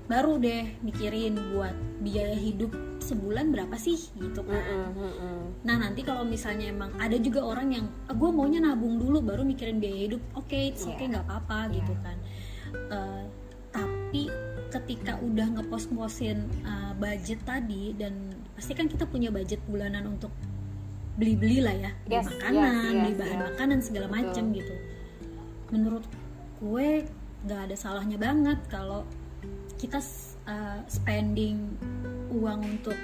[0.08, 4.56] baru deh mikirin buat biaya hidup sebulan berapa sih gitu kan.
[4.56, 5.40] Mm-mm, mm-mm.
[5.68, 9.78] Nah nanti kalau misalnya emang ada juga orang yang gue maunya nabung dulu baru mikirin
[9.78, 10.96] biaya hidup, oke, it's Iya.
[10.96, 12.16] okay nggak apa-apa gitu kan.
[12.72, 13.24] Eh,
[13.68, 14.22] tapi
[14.72, 20.32] ketika udah ngepos-posin eh, budget tadi dan pasti kan kita punya budget bulanan untuk
[21.20, 23.46] beli-beli lah ya, beli Yes, makanan, yes, beli yes, bahan yes.
[23.52, 24.74] makanan segala macem gitu.
[25.68, 26.04] Menurut
[26.58, 26.88] gue
[27.46, 29.06] nggak ada salahnya banget kalau
[29.78, 30.02] kita
[30.50, 31.72] uh, spending
[32.34, 32.98] uang untuk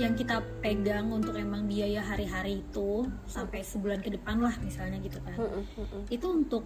[0.00, 5.20] yang kita pegang untuk emang biaya hari-hari itu sampai sebulan ke depan lah misalnya gitu
[5.20, 5.36] kan.
[5.36, 6.02] Mm-mm, mm-mm.
[6.08, 6.64] itu untuk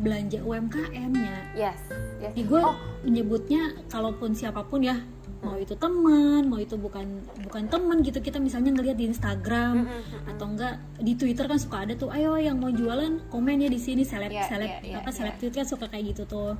[0.00, 1.80] belanja UMKM-nya yes
[2.20, 2.32] yes.
[2.32, 2.76] Di gue oh.
[3.04, 4.96] menyebutnya kalaupun siapa pun ya
[5.42, 7.18] mau itu teman mau itu bukan
[7.50, 9.90] bukan teman gitu kita misalnya ngelihat di Instagram
[10.30, 13.80] atau enggak di Twitter kan suka ada tuh ayo yang mau jualan komen ya di
[13.82, 15.40] sini seleb Iya, seleb iya, iya, apa seleb iya.
[15.42, 16.54] tweet kan suka kayak gitu tuh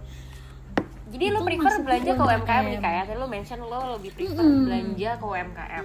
[1.13, 4.65] Jadi lo prefer belanja ke UMKM nih kayak tadi lo mention lo lebih prefer Mm-mm.
[4.65, 5.85] belanja ke UMKM.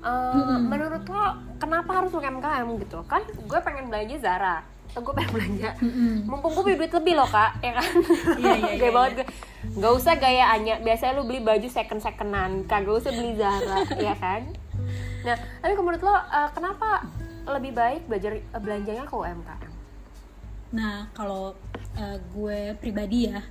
[0.00, 0.60] Eh, Mm-mm.
[0.66, 1.24] Menurut lo
[1.62, 2.98] kenapa harus UMKM gitu?
[3.06, 4.58] Kan gue pengen belanja Zara
[4.90, 6.26] atau gue pengen belanja Mm-mm.
[6.26, 7.90] mumpung gue punya duit lebih loh kak ya kan
[8.42, 9.16] Iya, iya, gaya iya, banget iya.
[9.22, 9.26] gue
[9.78, 14.18] nggak usah gaya Anya biasanya lo beli baju second secondan kagak usah beli Zara ya
[14.18, 14.50] kan
[15.22, 17.06] nah tapi menurut lo eh, kenapa
[17.46, 19.70] lebih baik belajar eh, belanjanya ke UMKM
[20.70, 21.50] Nah, kalau
[21.98, 23.42] uh, gue pribadi ya,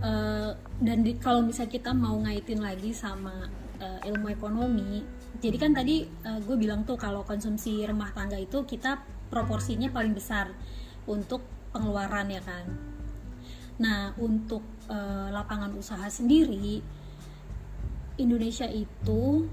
[0.00, 5.04] uh, dan di- kalau misalnya kita mau ngaitin lagi sama uh, ilmu ekonomi,
[5.38, 10.12] jadi kan tadi uh, gue bilang tuh kalau konsumsi rumah tangga itu kita proporsinya paling
[10.12, 10.52] besar
[11.04, 12.64] untuk pengeluaran ya kan.
[13.76, 16.80] Nah, untuk uh, lapangan usaha sendiri,
[18.16, 19.44] Indonesia itu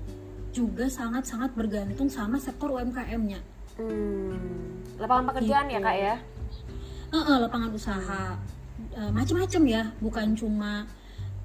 [0.54, 3.42] juga sangat-sangat bergantung sama sektor UMKM-nya.
[3.74, 5.84] hmm, lapangan pekerjaan ya Gitu.
[5.84, 6.16] kak ya
[7.10, 8.38] Heeh, lapangan usaha
[8.94, 9.84] Eh, macam-macam ya.
[9.98, 10.86] Bukan cuma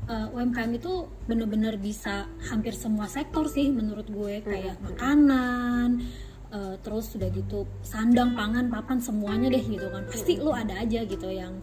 [0.08, 4.44] eh, UMKM itu bener-bener bisa hampir semua sektor sih menurut gue.
[4.44, 6.04] Kayak makanan
[6.48, 10.04] eh, terus sudah gitu sandang pangan papan semuanya deh gitu kan.
[10.08, 11.60] Pasti lo ada aja gitu yang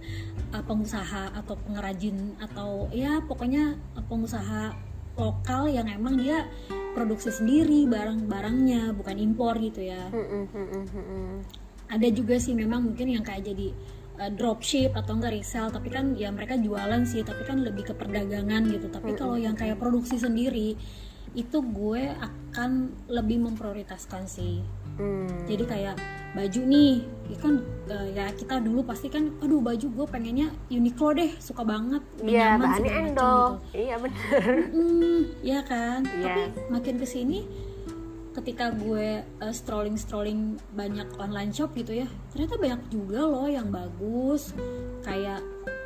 [0.54, 3.78] eh, pengusaha atau pengrajin atau ya pokoknya
[4.10, 4.74] pengusaha
[5.16, 6.44] lokal yang emang dia
[6.92, 10.12] produksi sendiri barang-barangnya bukan impor gitu ya.
[10.12, 11.40] Mm-mm.
[11.86, 13.70] ada juga sih memang mungkin yang kayak jadi
[14.18, 17.94] uh, dropship atau enggak resell tapi kan ya mereka jualan sih tapi kan lebih ke
[17.94, 20.76] perdagangan gitu tapi kalau yang kayak produksi sendiri
[21.32, 22.72] itu gue akan
[23.08, 24.64] lebih memprioritaskan sih
[24.96, 25.28] Hmm.
[25.44, 25.96] jadi kayak
[26.32, 27.54] baju nih ya kan
[27.92, 32.56] eh, ya kita dulu pasti kan aduh baju gue pengennya Uniqlo deh suka banget Iya,
[32.56, 33.20] nyaman bahannya macem endol.
[33.20, 33.76] gitu.
[33.76, 34.44] Iya bener.
[34.72, 36.00] Hmm, ya kan.
[36.08, 36.24] Iya.
[36.24, 37.44] Tapi makin ke sini,
[38.36, 40.40] ketika gue strolling strolling
[40.72, 44.52] banyak online shop gitu ya, ternyata banyak juga loh yang bagus,
[45.02, 45.40] kayak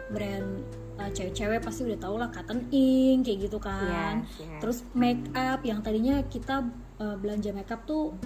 [0.10, 0.66] brand
[0.98, 4.26] uh, cewek-cewek pasti udah tau lah Cotton Ink kayak gitu kan.
[4.26, 4.60] Yes, yes.
[4.60, 6.66] Terus make up yang tadinya kita
[6.98, 8.18] uh, belanja make up tuh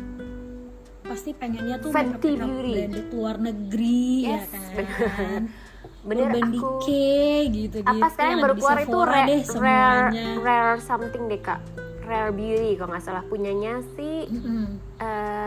[1.03, 5.41] pasti pengennya tuh make up branded luar negeri Yes, ya kan.
[6.07, 6.31] bener.
[6.31, 7.99] Urban aku- Decay gitu-gitu.
[7.99, 10.07] Apa sekarang yang baru di keluar itu rare, deh rare,
[10.39, 11.59] rare something deh kak.
[12.03, 14.79] Rare Beauty kalau nggak salah punyanya si Mm-mm.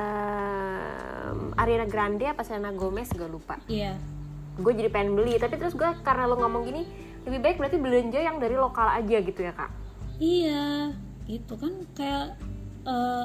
[0.07, 3.57] em, Ariana Grande apa Selena Gomez gue lupa.
[3.67, 3.97] Iya.
[4.57, 6.83] Gue jadi pengen beli tapi terus gue karena lo ngomong gini
[7.25, 9.71] lebih baik berarti belanja yang dari lokal aja gitu ya kak.
[10.17, 12.41] Iya, itu kan kayak
[12.85, 13.25] eh,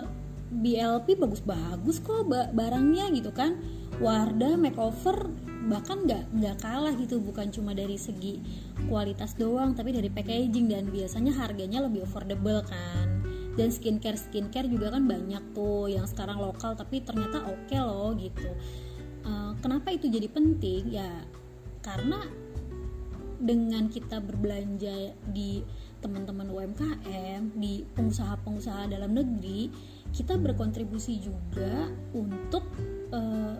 [0.51, 3.55] BLP bagus-bagus kok ba- barangnya gitu kan.
[4.01, 5.29] Wardah makeover
[5.61, 8.41] bahkan nggak nggak kalah gitu bukan cuma dari segi
[8.89, 13.20] kualitas doang tapi dari packaging dan biasanya harganya lebih affordable kan
[13.59, 18.51] dan skincare skincare juga kan banyak tuh yang sekarang lokal tapi ternyata oke loh gitu
[19.21, 21.09] Eh, kenapa itu jadi penting ya
[21.85, 22.25] karena
[23.41, 25.61] dengan kita berbelanja di
[26.01, 29.69] teman-teman UMKM, di pengusaha-pengusaha dalam negeri,
[30.09, 32.65] kita berkontribusi juga untuk
[33.13, 33.57] eh,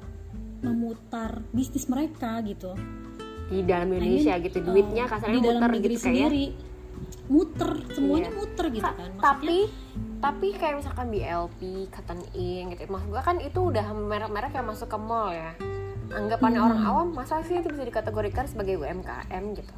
[0.65, 2.73] memutar bisnis mereka gitu.
[3.49, 6.31] Di dalam I mean, Indonesia gitu eh, duitnya kasarnya di dalam muter negeri gitu kayak.
[7.31, 8.35] Muter semuanya Iya.
[8.35, 9.09] muter gitu Ka- kan.
[9.09, 9.57] Maksudnya, tapi
[10.19, 12.81] tapi kayak misalkan BLP, Cotton Ink gitu.
[12.85, 15.55] Maksud gue kan itu udah merek-merek yang masuk ke mall ya.
[16.11, 16.67] Anggapannya Hmm.
[16.67, 19.23] orang awam masa sih itu bisa dikategorikan sebagai UMKM
[19.55, 19.73] gitu.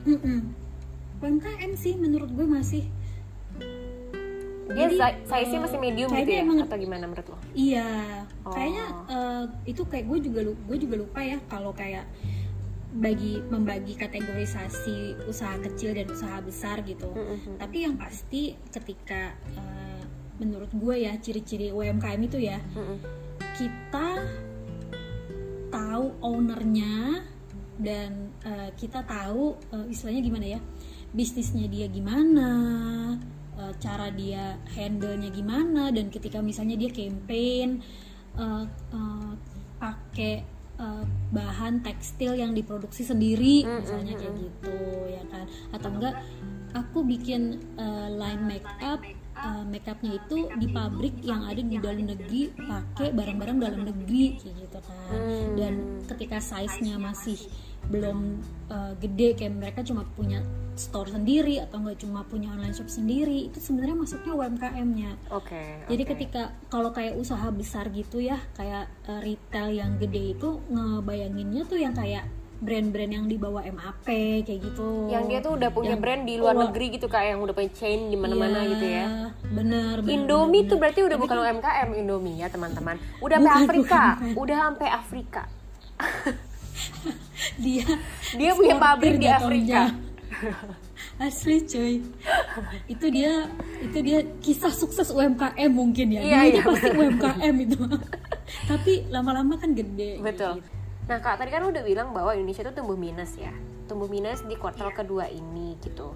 [0.00, 0.54] mm-mm.
[1.18, 2.86] UMKM sih menurut gue masih
[4.68, 7.38] Dia Jadi, si- size-nya eh, masih medium gitu ya emang- atau gimana menurut lo?
[7.50, 7.88] Iya,
[8.44, 8.52] Oh.
[8.52, 12.04] kayaknya eh, itu kayak gue juga gue juga lupa ya kalau kayak
[12.88, 17.12] bagi membagi kategorisasi usaha kecil dan usaha besar gitu.
[17.12, 17.60] Mm-mm.
[17.60, 20.02] Tapi yang pasti ketika eh,
[20.38, 22.98] menurut gue ya ciri-ciri UMKM itu ya Mm-mm.
[23.58, 24.08] kita
[25.68, 27.26] tahu ownernya
[27.78, 30.60] dan eh, kita tahu eh, istilahnya gimana ya
[31.12, 32.50] bisnisnya dia gimana
[33.58, 37.82] eh, cara dia handle-nya gimana dan ketika misalnya dia campaign
[38.38, 39.32] eh, eh,
[39.78, 44.40] pakai eh, bahan tekstil yang diproduksi sendiri Mm, misalnya mm, kayak mm.
[44.42, 44.76] gitu
[45.10, 46.14] ya kan atau enggak
[46.72, 47.42] aku bikin
[47.76, 49.00] eh, line make up
[49.38, 54.38] eh, make upnya itu di pabrik yang ada di dalam negeri pakai barang-barang dalam negeri
[54.38, 55.56] kayak gitu kan Hmm.
[55.56, 57.40] dan ketika size-nya masih
[57.86, 58.18] belum
[58.68, 60.42] eh, gede kayak mereka cuma punya
[60.78, 65.82] store sendiri atau enggak cuma punya online shop sendiri itu sebenarnya masuknya UMKM-nya Oke.
[65.90, 66.10] jadi oke.
[66.14, 71.78] ketika kalau kayak usaha besar gitu ya, kayak eh, retail yang gede itu ngebayanginnya tuh
[71.80, 74.02] yang kayak brand-brand yang dibawa MAP
[74.42, 75.06] kayak gitu.
[75.06, 77.54] yang dia tuh udah punya Yang- brand di luar Oh, negeri gitu kak yang udah
[77.54, 79.06] punya chain di mana-mana iya, gitu ya.
[79.54, 79.96] Bener.
[80.02, 82.98] bener, Indomie bener, tuh berarti udah Tapi bukan kan UMKM Indomie ya teman-teman.
[83.22, 84.42] Udah sampai Afrika, bukan, bukan.
[84.42, 85.42] udah sampai Afrika.
[87.64, 87.86] dia
[88.34, 89.26] Dia punya pabrik di.
[89.26, 89.92] Afrika.
[91.18, 91.98] Asli cuy.
[92.86, 93.50] itu dia
[93.82, 96.20] itu dia kisah sukses UMKM mungkin ya.
[96.22, 97.80] Iya, Dia itu iya, pasti UMKM itu.
[98.70, 100.22] Tapi lama-lama kan gede.
[100.22, 100.62] Betul.
[100.62, 100.70] gitu.
[101.10, 103.50] Nah kak tadi kan udah bilang bahwa Indonesia tuh tumbuh minus ya,
[103.88, 106.14] tumbuh minus di kuartal kedua ini gitu.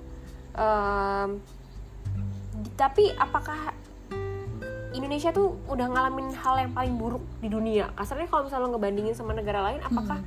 [2.52, 3.72] Di- tapi apakah
[4.92, 7.88] Indonesia tuh udah ngalamin hal yang paling buruk di dunia?
[7.96, 10.20] Kasarnya kalau misalnya lo ngebandingin sama negara lain, apakah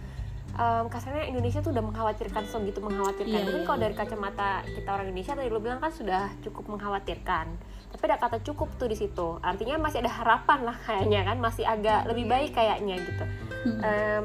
[0.55, 3.31] em, kasarnya Indonesia tuh udah mengkhawatirkan segitu mengkhawatirkan?
[3.31, 3.85] Iya, Mungkin iya, kalau iya.
[3.85, 7.45] dari kacamata kita orang Indonesia tadi lo bilang kan sudah cukup mengkhawatirkan.
[7.91, 9.39] Tapi ada kata cukup tuh di situ.
[9.39, 13.23] Artinya masih ada harapan lah kayaknya kan, masih agak lebih baik kayaknya gitu.
[13.81, 14.23] Em,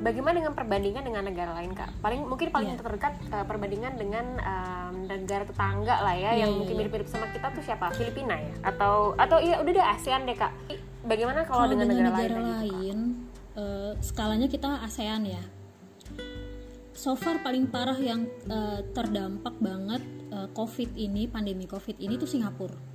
[0.00, 1.88] bagaimana dengan perbandingan dengan negara lain kak?
[2.00, 2.80] Paling mungkin paling Iya.
[2.80, 6.80] terdekat eh, perbandingan dengan em, negara tetangga lah ya, Iya, yang iya, mungkin iya.
[6.84, 7.90] mirip-mirip sama kita tuh siapa?
[7.92, 8.52] Filipina ya?
[8.62, 10.52] Atau atau iya udah deh ASEAN deh kak.
[11.02, 12.70] Bagaimana kalau Kalau dengan, dengan negara, negara lain?
[12.78, 12.98] lain,
[14.00, 15.42] skalanya kita ASEAN ya.
[16.92, 22.30] So far paling parah yang eh, terdampak banget eh, COVID ini, pandemi COVID ini tuh
[22.30, 22.92] Singapura.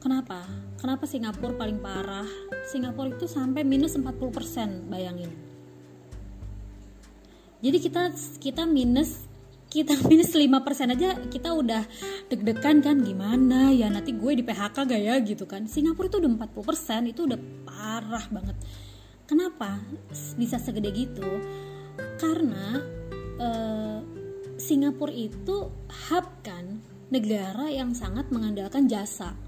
[0.00, 0.48] Kenapa?
[0.80, 2.24] Kenapa Singapura paling parah?
[2.64, 5.28] Singapura itu sampai minus 40% bayangin.
[7.60, 8.08] Jadi kita
[8.40, 9.28] kita minus
[9.68, 11.84] kita minus 5% aja kita udah
[12.32, 15.68] deg-degan kan gimana ya nanti gue di PHK gak ya gitu kan.
[15.68, 18.56] Singapura itu udah 40% itu udah parah banget.
[19.30, 19.78] Kenapa
[20.34, 21.30] bisa segede gitu?
[22.18, 22.82] Karena
[23.38, 23.98] eh,
[24.58, 25.70] Singapura itu
[26.10, 26.82] hub kan
[27.14, 29.38] negara yang sangat mengandalkan jasa.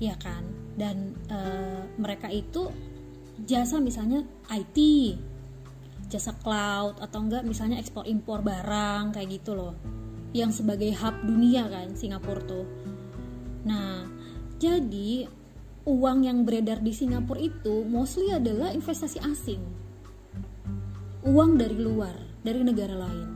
[0.00, 0.48] Ya kan?
[0.72, 2.72] Dan eh, mereka itu
[3.44, 4.78] jasa misalnya IT
[6.08, 9.72] jasa cloud atau enggak misalnya ekspor impor barang kayak gitu loh
[10.36, 12.64] yang sebagai hub dunia kan Singapura tuh.
[13.68, 14.08] Nah
[14.56, 15.28] jadi
[15.82, 19.62] uang yang beredar di Singapura itu mostly adalah investasi asing.
[21.22, 23.28] Uang dari luar dari negara lain.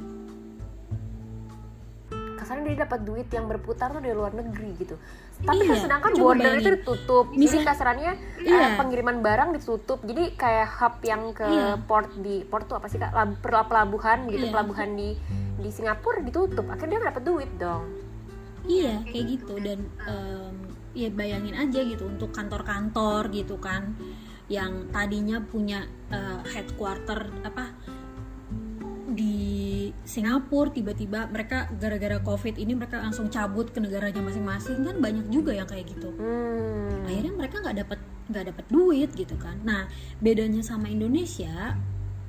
[2.36, 4.94] Kasarnya dia dapat duit yang berputar tuh dari luar negeri gitu.
[5.36, 6.62] Tapi Iya, kan sedangkan border bayangin.
[6.62, 7.26] itu ditutup.
[7.28, 8.68] Jadi Misal- kasarannya eh, Iya.
[8.78, 9.98] pengiriman barang ditutup.
[10.00, 11.82] Jadi kayak hub yang ke Iya.
[11.82, 13.10] port di port tuh apa sih kak?
[13.10, 14.52] Lab- pel- pelabuhan gitu Iya.
[14.54, 15.18] pelabuhan di
[15.56, 16.66] di Singapura ditutup.
[16.66, 17.84] Akhirnya dia dapat duit dong.
[18.64, 19.54] Iya kayak gitu.
[19.58, 20.55] Dan em,
[20.96, 23.92] ya bayangin aja gitu untuk kantor-kantor gitu kan
[24.48, 27.76] yang tadinya punya eh, headquarter apa
[29.16, 35.26] di Singapura tiba-tiba mereka gara-gara covid ini mereka langsung cabut ke negaranya masing-masing kan banyak
[35.32, 36.12] juga yang kayak gitu.
[36.16, 37.08] Hmm.
[37.08, 39.56] akhirnya mereka nggak dapat nggak dapat duit gitu kan.
[39.64, 39.90] Nah
[40.22, 41.74] bedanya sama Indonesia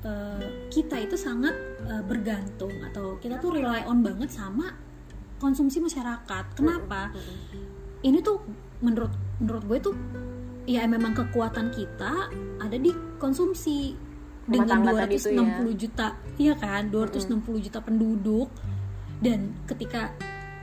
[0.02, 1.54] eh, kita itu sangat
[1.86, 4.74] eh, bergantung atau kita tuh rely on banget sama
[5.38, 6.44] konsumsi masyarakat.
[6.58, 7.14] Kenapa
[8.02, 8.42] ini tuh
[8.78, 9.10] menurut
[9.42, 9.94] menurut gue tuh
[10.68, 12.30] ya memang kekuatan kita
[12.60, 13.96] ada di konsumsi.
[14.48, 15.44] Rumah dengan tangga tadi tuh ya.
[15.60, 16.06] 260 juta
[16.40, 16.82] iya kan?
[16.88, 18.48] 260 juta penduduk.
[19.18, 20.14] Dan ketika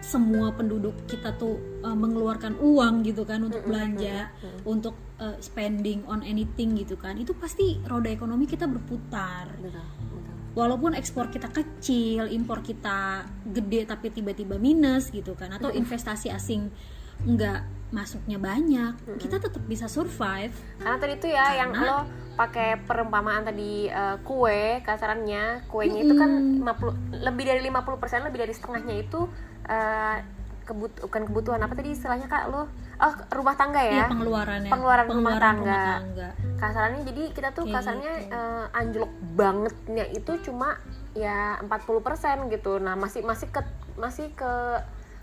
[0.05, 4.29] semua penduduk kita tuh uh, mengeluarkan uang gitu kan untuk belanja
[4.61, 9.49] untuk uh, spending on anything gitu kan itu pasti roda ekonomi kita berputar.
[9.57, 10.35] Betul, betul.
[10.53, 16.69] walaupun ekspor kita kecil, impor kita gede tapi tiba-tiba minus gitu kan atau investasi asing
[17.21, 20.51] nggak masuknya banyak, kita tetap bisa survive.
[20.77, 21.97] karena tadi tuh ya yang Karena- lo
[22.35, 26.91] pakai perumpamaan tadi eh, kue kasarannya kuenya itu kan 50
[27.23, 29.23] lebih dari 50% lebih dari setengahnya itu
[29.63, 30.17] eh,
[30.61, 34.67] kebut bukan kebutuhan apa tadi istilahnya kak lo oh rumah tangga Iya ya pengeluarannya.
[34.67, 35.83] Pengeluaran rumah tangga.
[35.95, 36.29] tangga.
[36.57, 38.33] kasarannya jadi kita tuh kasarnya gitu.
[38.33, 40.75] eh, anjlok bangetnya itu cuma
[41.13, 43.61] ya 40% gitu nah masih masih ke
[43.95, 44.51] masih ke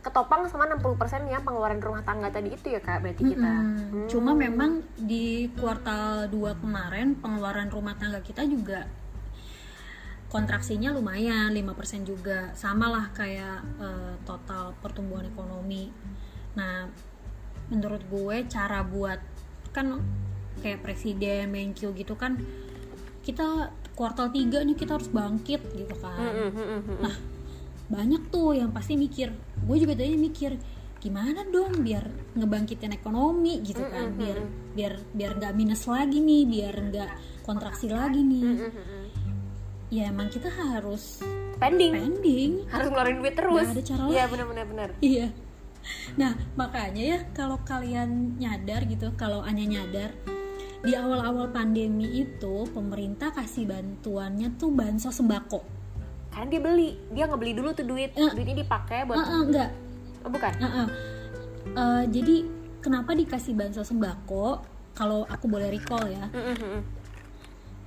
[0.02, 3.90] ketopang sama 60% yang pengeluaran rumah tangga tadi itu ya kak berarti kita Mm-mm.
[3.94, 4.08] Hmm.
[4.10, 8.90] Cuma memang di kuartal 2 kemarin pengeluaran rumah tangga kita juga
[10.26, 15.92] kontraksinya lumayan 5% juga sama lah kayak eh, total pertumbuhan ekonomi
[16.56, 16.88] nah
[17.68, 19.20] menurut gue cara buat
[19.76, 20.00] kan
[20.60, 22.40] kayak presiden Menkyu gitu kan
[23.22, 26.18] kita kuartal 3 nih kita harus bangkit gitu kan.
[27.00, 27.14] Nah,
[27.92, 29.28] banyak tuh yang pasti mikir.
[29.62, 30.56] Gue juga tadi mikir
[30.96, 34.38] gimana dong biar ngebangkitin ekonomi gitu kan, biar
[34.72, 37.10] biar biar nggak minus lagi nih, biar nggak
[37.44, 38.44] kontraksi lagi nih.
[38.46, 39.06] Mm, mm, mm.
[39.92, 41.20] Ya emang kita harus
[41.60, 42.52] pending pending.
[42.72, 44.30] harus ngeluarin duit terus Nggak ada cara iya lain.
[44.32, 45.26] benar-benar benar Iya.
[46.14, 50.14] Nah, makanya ya kalau kalian nyadar gitu, kalau Anya nyadar
[50.82, 55.81] di awal-awal pandemi itu pemerintah kasih bantuannya tuh bansos sembako.
[56.32, 58.32] Karena dia beli dia nggak beli dulu tuh duit Eh.
[58.32, 59.70] duitnya dipakai buat Heeh, enggak,
[60.24, 60.86] oh, bukan Heeh.
[61.72, 62.36] Eh, jadi
[62.80, 64.64] kenapa dikasih bansos sembako?
[64.92, 66.80] Kalau aku boleh recall ya, Mm, mm, mm,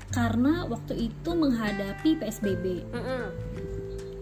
[0.09, 3.25] karena waktu itu menghadapi PSBB, mm, mm.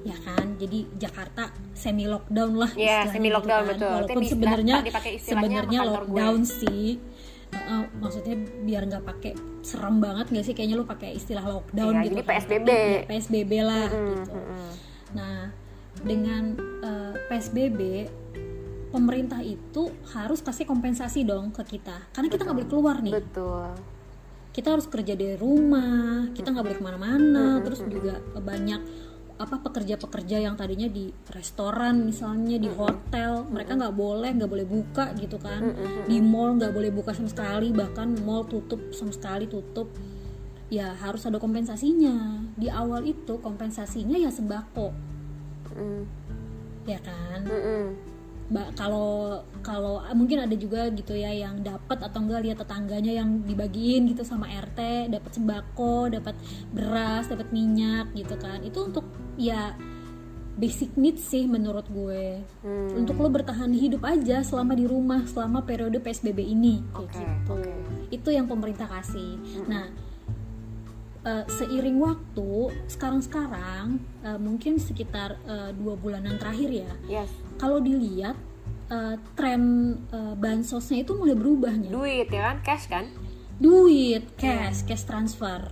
[0.04, 0.58] ya kan?
[0.58, 2.72] Jadi Jakarta semi lockdown lah.
[2.74, 3.72] Iya, istilahnya semi lockdown, gitu kan.
[3.78, 3.92] betul.
[3.94, 4.76] Walaupun sebenarnya
[5.22, 5.96] sebenarnya kantor gue.
[5.96, 6.88] lockdown sih.
[7.54, 10.54] Heeh, maksudnya biar nggak pakai serem banget nggak sih?
[10.54, 12.08] Kayaknya lu pakai istilah lockdown Iya, gitu.
[12.10, 12.30] jadi kan.
[12.30, 12.70] PSBB.
[12.70, 14.32] Ya PSBB lah Mm, gitu.
[14.32, 14.72] mm, mm.
[15.14, 15.38] Nah,
[16.02, 16.44] dengan
[16.82, 17.80] eh, PSBB
[18.90, 23.74] pemerintah itu harus kasih kompensasi dong ke kita karena kita nggak boleh keluar nih betul
[24.54, 28.82] kita harus kerja dari rumah kita nggak boleh ke mana-mana terus juga banyak
[29.34, 35.12] apa pekerja-pekerja yang tadinya di restoran misalnya di hotel mereka nggak boleh nggak boleh buka
[35.18, 35.74] gitu kan.
[36.06, 39.90] Di mall nggak boleh buka sama sekali bahkan mall tutup sama sekali tutup.
[40.70, 42.46] Ya harus ada kompensasinya.
[42.54, 44.94] Di awal itu kompensasinya ya sembako.
[45.74, 46.04] Mm,
[46.86, 47.42] ya kan
[48.76, 53.42] kalau kalau ah, mungkin ada juga gitu ya yang dapat atau enggak lihat tetangganya yang
[53.48, 56.36] dibagiin gitu sama RT dapat sembako dapat
[56.76, 58.62] beras dapat minyak gitu kan.
[58.62, 59.08] Itu untuk
[59.40, 59.74] ya
[60.54, 62.46] basic needs sih menurut gue.
[62.62, 62.94] Hmm.
[62.94, 66.86] untuk lo bertahan hidup aja selama di rumah selama periode PSBB ini.
[66.94, 67.54] Kayak Oke, gitu.
[67.58, 67.72] oke.
[68.14, 69.42] itu yang pemerintah kasih.
[69.66, 69.90] Nah
[71.24, 72.52] eh, seiring waktu
[72.88, 76.92] sekarang-sekarang eh, mungkin sekitar eh, dua bulanan terakhir ya.
[77.08, 77.30] Yes.
[77.56, 78.36] Kalau dilihat
[78.88, 79.62] eh, tren
[80.10, 82.58] eh, bansosnya itu mulai berubahnya duit ya kan?
[82.62, 83.08] Cash kan?
[83.56, 85.72] Duit cash cash transfer.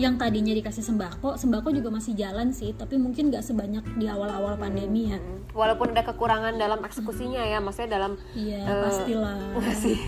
[0.00, 4.56] Yang tadinya dikasih sembako sembako juga masih jalan sih tapi mungkin nggak sebanyak di awal-awal
[4.56, 5.20] pandemi ya.
[5.20, 5.52] Mm.
[5.52, 9.34] walaupun ada kekurangan dalam eksekusinya ya maksudnya dalam iya Eh, pastilah.
[9.60, 9.98] ngasih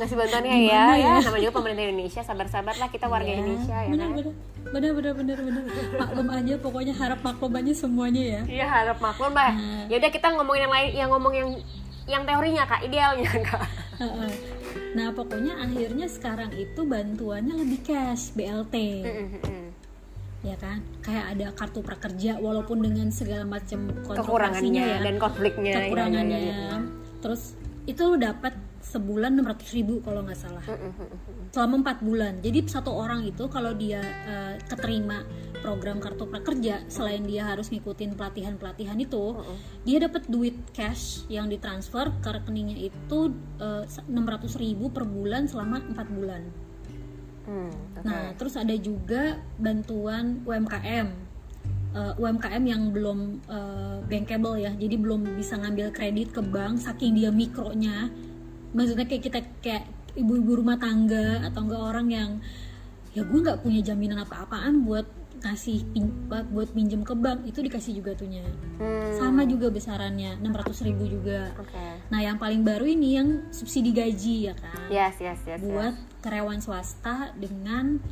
[0.00, 0.72] ngasih bantuannya ya.
[0.72, 1.14] Ya ya?
[1.20, 2.20] nama juga pemerintah Indonesia.
[2.24, 4.32] Sabar-sabar lah kita warga Indonesia ya bener, kan
[4.72, 8.42] bener bener bener bener bener maklum aja pokoknya harap maklum aja semuanya ya.
[8.48, 9.84] Iya harap maklum lah Nah.
[9.92, 11.48] ya udah kita ngomongin yang lain yang ngomong yang
[12.08, 12.80] yang teorinya kak.
[12.88, 13.62] Idealnya kak.
[14.96, 18.74] Nah pokoknya akhirnya sekarang itu bantuannya lebih cash BLT
[20.40, 20.80] ya kan?
[21.04, 24.98] Kayak ada kartu prakerja walaupun dengan segala macam kekurangannya ya.
[25.04, 26.38] dan konfliknya kekurangannya.
[26.40, 26.78] Iya, iya, iya.
[27.20, 27.52] terus
[27.84, 30.64] itu lo dapat sebulan 600 ribu kalau nggak salah
[31.52, 35.22] selama empat bulan jadi satu orang itu kalau dia eh, keterima
[35.60, 39.36] program kartu prakerja selain dia harus ngikutin pelatihan pelatihan itu
[39.84, 44.08] dia dapat duit cash yang ditransfer ke rekeningnya itu eh, 600
[44.56, 46.42] ribu per bulan selama empat bulan
[47.50, 48.06] Hmm, oke.
[48.06, 51.08] Nah, terus ada juga bantuan UMKM.
[51.90, 57.18] Eh, UMKM yang belum eh, bankable ya, jadi belum bisa ngambil kredit ke bank saking
[57.18, 58.06] dia mikronya.
[58.70, 62.30] Maksudnya kayak kita kayak ibu-ibu rumah tangga atau enggak orang yang
[63.10, 65.06] ya gue nggak punya jaminan apa-apaan buat
[65.40, 68.44] kasih pin- buat pinjem ke bank itu dikasih juga tuhnya.
[68.76, 71.50] Hmm, Sama juga besarannya 600 ribu juga.
[71.56, 75.94] oke Nah, yang paling baru ini yang subsidi gaji ya kan yes yes yes buat
[75.94, 76.20] yes.
[76.20, 78.02] karyawan swasta dengan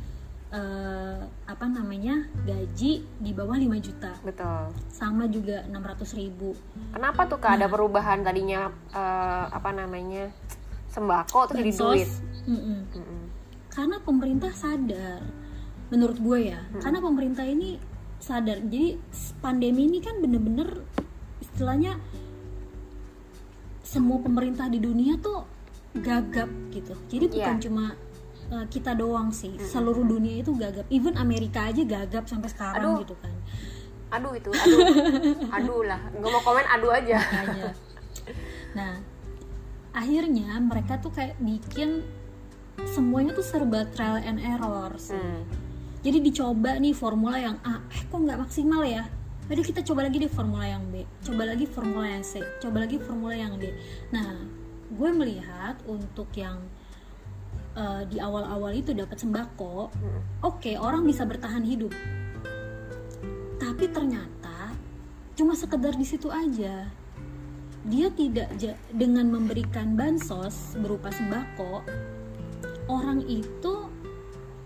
[0.49, 5.75] eh, apa namanya gaji di bawah 5 juta betul sama juga 600
[6.15, 6.57] ribu
[6.89, 7.71] kenapa tuh kak ada Nah.
[7.71, 10.33] perubahan tadinya eh, apa namanya
[10.87, 12.09] sembako terus jadi duit
[12.45, 12.79] Mm-mm.
[12.91, 13.21] Mm-mm.
[13.69, 15.21] karena pemerintah sadar
[15.89, 17.77] menurut gue ya karena pemerintah ini
[18.17, 18.97] sadar jadi
[19.39, 20.81] pandemi ini kan bener-bener
[21.39, 21.97] istilahnya
[23.81, 25.45] semua pemerintah di dunia tuh
[25.95, 27.63] gagap gitu jadi bukan Iya.
[27.63, 27.85] cuma
[28.51, 29.55] uh, kita doang sih.
[29.61, 30.85] Seluruh dunia itu gagap.
[30.89, 33.01] Even Amerika aja gagap sampai sekarang Aduh.
[33.05, 33.33] gitu kan.
[34.09, 34.79] Aduh itu aduh.
[35.61, 36.01] Aduh lah.
[36.13, 37.17] Nggak mau komen aduh aja.
[37.21, 37.71] Makanya.
[38.73, 38.93] Nah
[39.93, 42.05] akhirnya mereka tuh kayak bikin
[42.85, 45.17] semuanya tuh serba trial and error sih.
[45.17, 45.43] Hmm.
[45.99, 47.83] jadi dicoba nih formula yang A.
[47.91, 49.03] Eh kok nggak maksimal ya?
[49.49, 51.03] Udah kita coba lagi deh formula yang B.
[51.25, 52.39] Coba lagi formula yang C.
[52.63, 53.75] Coba lagi formula yang D.
[54.15, 54.47] Nah
[54.89, 56.63] gue melihat untuk yang
[57.79, 60.21] eh, di awal-awal itu dapat sembako Hmm.
[60.43, 61.95] oke orang bisa bertahan hidup.
[63.55, 64.75] Tapi ternyata
[65.39, 66.91] cuma sekedar di situ aja.
[67.87, 68.51] Dia tidak
[68.91, 71.87] dengan memberikan bansos berupa sembako
[72.89, 73.87] orang itu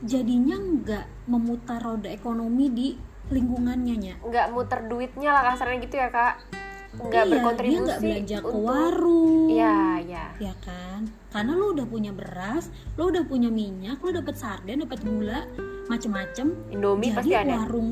[0.03, 2.89] jadinya nggak memutar roda ekonomi di
[3.31, 6.62] lingkungannya nya nggak muter duitnya lah kasarnya gitu ya kak
[6.95, 10.25] nggak iya, berkontribusi dia nggak belanja ke untuk- warung Iya, iya.
[10.39, 15.01] ya kan karena lo udah punya beras lo udah punya minyak lo dapet sarden dapet
[15.01, 15.49] gula
[15.85, 17.53] macem-macem Indomie jadi pasti ada.
[17.57, 17.89] warung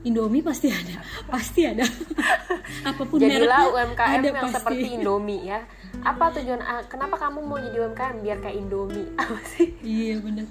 [0.00, 1.84] Indomie pasti ada pasti ada
[2.88, 4.54] apa pun Jadilah mereknya, UMKM ada yang pasti.
[4.56, 5.60] seperti Indomie ya.
[6.00, 6.60] Apa tujuan?
[6.62, 9.04] ah, Kenapa kamu mau jadi UMKM biar kayak Indomie?
[9.20, 9.74] Apa sih?
[9.82, 10.46] iya bener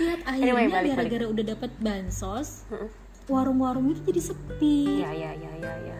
[0.00, 2.64] lihat Anyway, akhirnya balik, gara-gara udah dapet bansos
[3.24, 5.98] warung-warung itu jadi sepi Ya, ya, ya, ya, ya.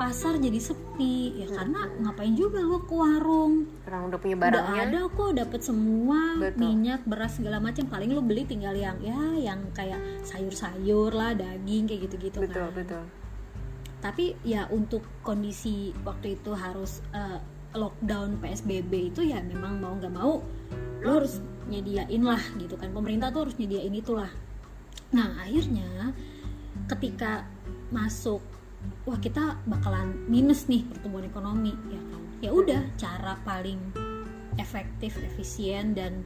[0.00, 4.80] Pasar jadi sepi ya karena ngapain juga lo ke warung Orang udah punya udah barangnya.
[4.88, 6.56] ada kok dapet semua Betul.
[6.56, 11.84] minyak beras segala macam paling lo beli tinggal yang ya yang kayak sayur-sayur lah daging
[11.84, 13.04] kayak gitu-gitu Betul, kan betul.
[14.00, 17.36] tapi ya untuk kondisi waktu itu harus eh,
[17.76, 20.40] lockdown psbb itu ya memang mau nggak mau
[21.04, 24.32] lo harus nyediain lah gitu kan pemerintah tuh harus nyediain itulah
[25.12, 26.16] nah akhirnya
[26.88, 27.44] ketika
[27.92, 28.40] masuk
[29.04, 33.80] wah kita bakalan minus nih pertumbuhan ekonomi ya kan ya udah cara paling
[34.56, 36.24] efektif efisien dan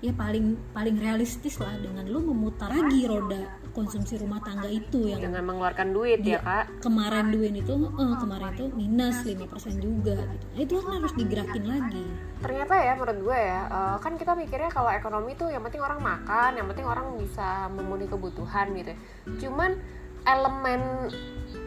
[0.00, 3.40] ya paling paling realistis lah dengan lu memutar lagi roda
[3.72, 6.40] konsumsi rumah tangga itu yang Dengan mengeluarkan duit ya, Iya.
[6.44, 6.64] Kak.
[6.78, 10.44] kemarin duit itu eh, kemarin itu minus 5% juga gitu.
[10.46, 12.04] Nah, itu kan harus digerakin lagi.
[12.38, 15.98] Ternyata ya menurut gue ya, eh, kan kita mikirnya kalau ekonomi tuh yang penting orang
[15.98, 18.90] makan, yang penting orang bisa memenuhi kebutuhan gitu.
[18.92, 18.98] ya.
[19.40, 19.70] Cuman
[20.22, 20.80] elemen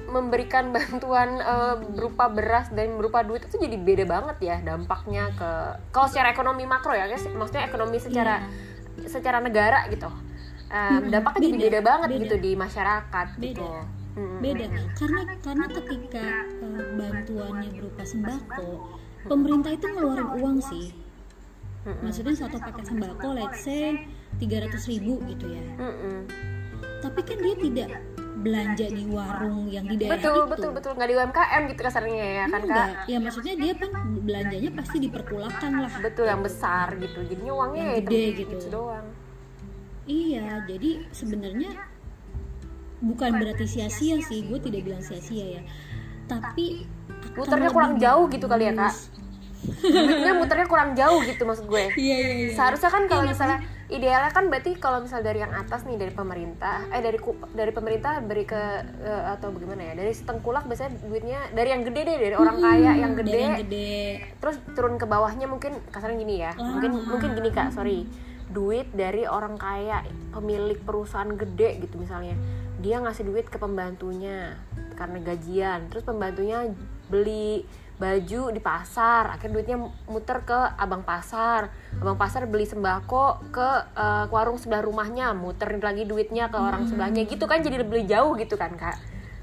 [0.07, 5.49] memberikan bantuan eh, berupa beras dan berupa duit itu jadi beda banget ya dampaknya ke
[5.91, 8.47] kalau secara ekonomi makro ya guys maksudnya ekonomi secara
[8.99, 10.07] secara negara gitu
[10.67, 11.53] Mm-mm, dampaknya jadi Iya.
[11.53, 12.21] beda, beda banget beda.
[12.21, 13.47] gitu di masyarakat Beda.
[13.47, 13.67] gitu.
[14.17, 14.65] Beda
[14.97, 16.25] karena karena ketika
[16.57, 18.67] eh, bantuannya berupa sembako,
[19.23, 20.87] pemerintah itu ngeluarin uang sih.
[21.87, 23.95] Maksudnya satu paket sembako let's say
[24.35, 25.63] 300 ribu gitu ya.
[26.99, 27.89] Tapi kan dia tidak
[28.37, 30.49] belanja di warung yang di daerah betul itu.
[30.53, 33.91] betul betul nggak di UMKM gitu kasarnya ya kan kak Enggak, ya maksudnya dia kan
[34.21, 35.91] belanjanya pasti diperkulakan lah.
[35.99, 38.65] betul yang besar gitu jadinya uangnya Yang ya gede itu gitu.
[38.69, 39.07] doang
[40.05, 41.71] iya jadi sebenarnya
[42.97, 45.61] bukan berarti sia-sia sih gue tidak bilang sia-sia ya
[46.27, 46.85] tapi
[47.37, 48.93] Muternya kurang jauh gitu kali ya, Kak?
[49.65, 51.83] Duitnya muternya kurang jauh gitu maksud gue.
[52.05, 55.87] iya iya iya Seharusnya kan kalau misalnya idealnya kan berarti kalau misal dari yang atas
[55.87, 57.19] nih dari pemerintah, eh dari
[57.55, 58.63] dari pemerintah beri ke
[59.01, 59.93] eh, atau bagaimana ya?
[59.95, 63.57] Dari setengkulak biasanya duitnya dari yang gede deh, dari orang kaya yang gede, dari yang
[63.63, 63.99] gede
[64.43, 66.51] terus turun ke bawahnya mungkin kasarnya gini ya.
[66.55, 67.09] Mungkin Lama.
[67.15, 68.05] mungkin gini Kak, sorry.
[68.47, 72.35] Duit dari orang kaya, pemilik perusahaan gede gitu misalnya.
[72.79, 74.55] Dia ngasih duit ke pembantunya
[74.95, 75.87] karena gajian.
[75.91, 76.71] Terus pembantunya
[77.07, 77.63] beli
[77.97, 81.73] baju di pasar, akhirnya duitnya muter ke abang pasar.
[81.97, 87.25] Abang pasar beli sembako ke eh, warung sebelah rumahnya, muterin lagi duitnya ke orang sebelahnya
[87.25, 88.97] gitu kan jadi lebih jauh gitu kan, Kak.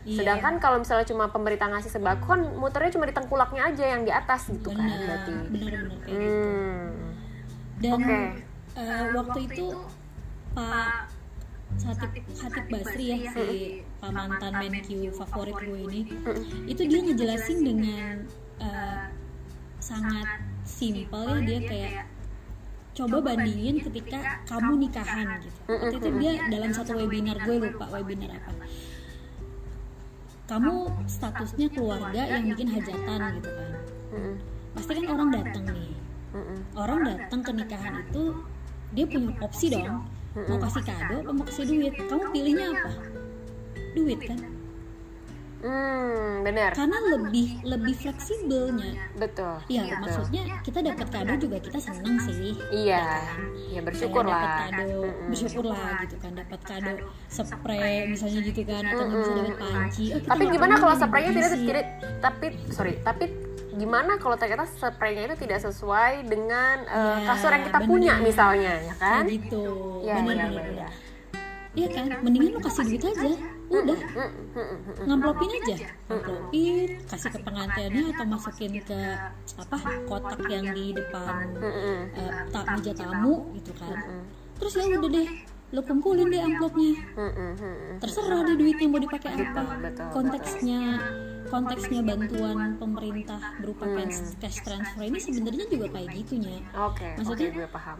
[0.04, 0.20] Iya.
[0.20, 4.12] Sedangkan kalau misalnya cuma pemerintah ngasih sembako kan muternya cuma di tengkulaknya aja yang di
[4.12, 5.32] atas gitu kan benar berarti.
[5.48, 5.72] benar
[6.04, 6.88] kayak gitu Hmm.
[7.80, 8.18] dan Oke.
[8.76, 9.66] eh, waktu itu
[10.52, 11.08] Pak
[11.74, 13.46] Hatip, Hatip Basri ya si
[13.98, 16.00] Pak mantan Menq favorit gue ini
[16.68, 18.14] itu dia ngejelasin dengan
[18.60, 19.04] eh,
[19.80, 20.28] sangat
[20.64, 21.92] simpel ya dia kayak
[22.94, 25.60] coba bandingin ketika kamu nikahan gitu.
[25.66, 28.52] Waktu itu dia dalam satu webinar gue lupa webinar apa.
[30.44, 30.74] Kamu
[31.10, 33.70] statusnya keluarga yang bikin hajatan gitu kan.
[34.78, 35.92] Pasti kan orang datang nih.
[36.78, 38.22] Orang datang ke nikahan itu
[38.94, 40.06] dia punya opsi dong.
[40.34, 41.94] mau kasih kado mau kasih duit.
[41.94, 42.90] Kamu pilihnya apa?
[43.94, 44.18] duit.
[44.26, 44.53] kan
[45.64, 46.76] Hmm, benar.
[46.76, 49.64] karena lebih lebih fleksibelnya Betul.
[49.66, 49.96] ya betul.
[49.98, 53.24] maksudnya kita dapat kado juga kita seneng sih Iya.
[53.70, 54.68] Ya bersyukur Kayak dapat lah.
[54.68, 54.88] kado
[55.24, 56.92] bersyukur lah gitu kan dapat kado
[57.26, 61.50] spray misalnya gitu kan atau nggak bisa dapat panci Oh, Tapi gimana kalau spraynya tidak
[61.56, 61.84] tidak
[62.20, 63.24] tapi sorry, tapi
[63.74, 67.88] gimana kalau ternyata spraynya itu tidak sesuai dengan Ya, kasur yang kita bener.
[67.88, 69.24] punya misalnya, ya kan?
[69.24, 69.64] kayak gitu
[70.00, 70.88] Iya, benar iya, benar iya.
[71.74, 73.26] Iya kan, mendingan lu kasih duit aja,
[73.66, 75.04] udah, Mm, mm, mm, mm.
[75.04, 78.98] ngamplopin aja, ngamplopin, kasih ke pengantinnya atau masukin ke
[79.56, 81.44] apa kotak yang di depan.
[82.14, 83.96] eh, tak meja tamu gitu kan.
[84.54, 85.28] Terus ya udah deh,
[85.70, 86.92] lu kumpulin deh amplopnya,
[87.98, 89.62] terserah deh duitnya mau dipakai apa.
[90.10, 90.80] Konteksnya
[91.44, 94.08] konteksnya bantuan pemerintah berupa Hmm.
[94.34, 96.56] cash, transfer ini sebenarnya juga kayak gitunya.
[96.74, 97.98] Oke, Maksudnya- gue paham.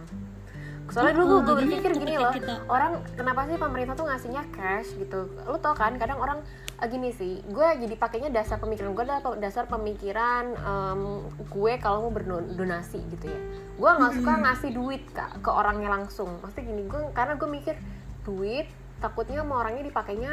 [0.92, 2.32] Soalnya dulu gue, berpikir gini loh,
[2.68, 5.32] orang kenapa sih pemerintah tuh ngasihnya cash gitu?
[5.48, 6.44] Lu tau kan, kadang orang
[6.76, 11.02] ah, gini sih, gue jadi pakainya dasar pemikiran gue adalah dasar pemikiran em,
[11.40, 13.40] gue kalau mau berdonasi gitu ya.
[13.80, 16.30] Gue nggak suka ngasih duit kak ke orangnya langsung.
[16.44, 17.74] Maksudnya gini, gue karena gue mikir
[18.28, 18.68] duit
[19.00, 20.32] takutnya sama orangnya dipakainya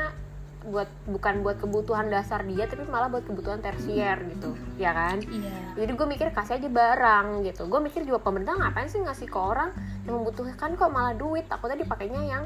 [0.61, 4.53] buat bukan buat kebutuhan dasar dia tapi malah buat kebutuhan tersier gitu.
[4.77, 5.17] Ya kan?
[5.19, 5.57] Iya.
[5.73, 7.65] jadi gue mikir kasih aja barang gitu.
[7.65, 9.73] Gue mikir juga pemerintah ngapain sih ngasih ke orang
[10.05, 11.49] yang membutuhkan kok malah duit?
[11.49, 12.43] Takutnya dipakainya yang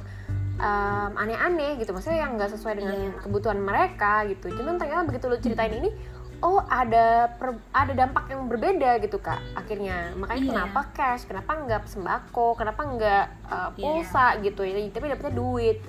[0.55, 1.91] em, aneh-aneh gitu.
[1.91, 3.11] Maksudnya yang nggak sesuai dengan Iya.
[3.19, 4.47] kebutuhan mereka gitu.
[4.53, 5.91] Cuman ternyata begitu lu ceritain ini
[6.39, 10.15] oh ada per- ada dampak yang berbeda gitu kak akhirnya.
[10.15, 10.51] Makanya Iya.
[10.55, 11.27] kenapa cash?
[11.27, 12.55] Kenapa nggak sembako?
[12.55, 14.63] Kenapa nggak uh, pulsa gitu?
[14.63, 15.83] Ya tapi dapetnya duit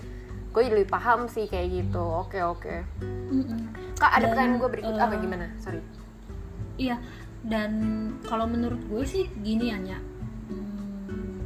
[0.56, 2.74] gue jadi lebih paham sih kayak gitu oke oke
[3.28, 3.60] Mm-mm.
[4.00, 5.84] kak ada Dan, pertanyaan gue berikut eh, apa gimana sorry
[6.76, 7.00] Iya,
[7.40, 7.72] dan
[8.28, 9.98] kalau menurut gue sih gini ya, Nya.
[10.52, 11.40] Hmm,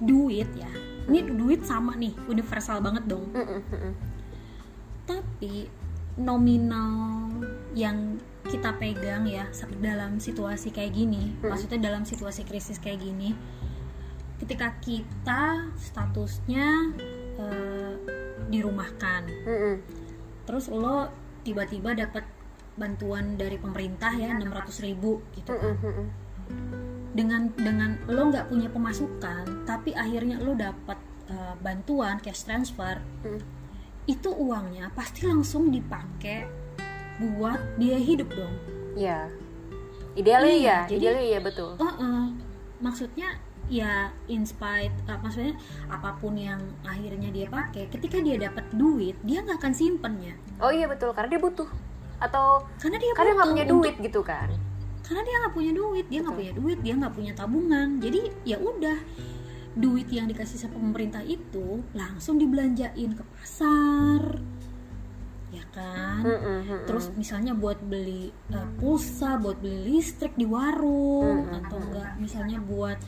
[0.00, 0.68] duit ya.
[1.06, 3.30] Ini duit sama nih, universal banget dong.
[5.06, 5.68] Tapi
[6.16, 7.30] nominal
[7.76, 8.16] yang
[8.48, 9.44] kita pegang ya
[9.78, 13.36] dalam situasi kayak gini, maksudnya dalam situasi krisis kayak gini,
[14.40, 16.96] ketika kita statusnya
[17.36, 17.94] eh,
[18.46, 19.74] dirumahkan, Mm-mm.
[20.44, 21.08] terus lo
[21.42, 22.24] tiba-tiba dapat
[22.74, 25.72] bantuan dari pemerintah ya 600.000 ribu gitu kan.
[25.72, 26.06] Mm-mm, mm-mm.
[27.12, 33.40] dengan dengan lo nggak punya pemasukan tapi akhirnya lo dapat uh, bantuan cash transfer Hmm.
[34.04, 36.44] itu uangnya pasti langsung dipakai
[37.18, 38.54] buat biaya hidup dong
[38.94, 39.28] Iya.
[40.14, 41.70] Idealnya Iya, iya, jadi- idealnya iya betul.
[41.76, 42.24] Heeh.
[42.78, 43.92] maksudnya ya
[44.26, 49.42] in spite uh, maksudnya apa pun yang akhirnya dia pakai ketika dia dapat duit dia
[49.42, 51.68] nggak akan simpennya Oh iya betul, karena dia butuh.
[52.16, 54.48] Atau karena dia karena nggak punya untuk- duit gitu kan.
[55.02, 58.58] karena dia nggak punya duit dia nggak punya duit dia nggak punya tabungan jadi ya
[58.58, 58.98] udah
[59.74, 64.42] duit yang dikasih sama pemerintah itu langsung dibelanjain ke pasar
[65.54, 66.80] ya kan Mm-mm, mm-mm.
[66.90, 72.98] terus misalnya buat beli uh, pulsa buat beli listrik di warung atau enggak misalnya buat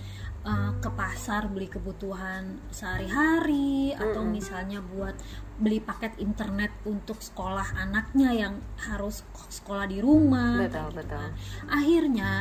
[0.45, 4.35] uh, ke pasar beli kebutuhan sehari-hari atau Mm-mm.
[4.35, 5.15] misalnya buat
[5.59, 11.19] beli paket internet untuk sekolah anaknya yang harus sekolah di rumah Betul, gitu betul.
[11.19, 11.31] kan.
[11.67, 12.33] akhirnya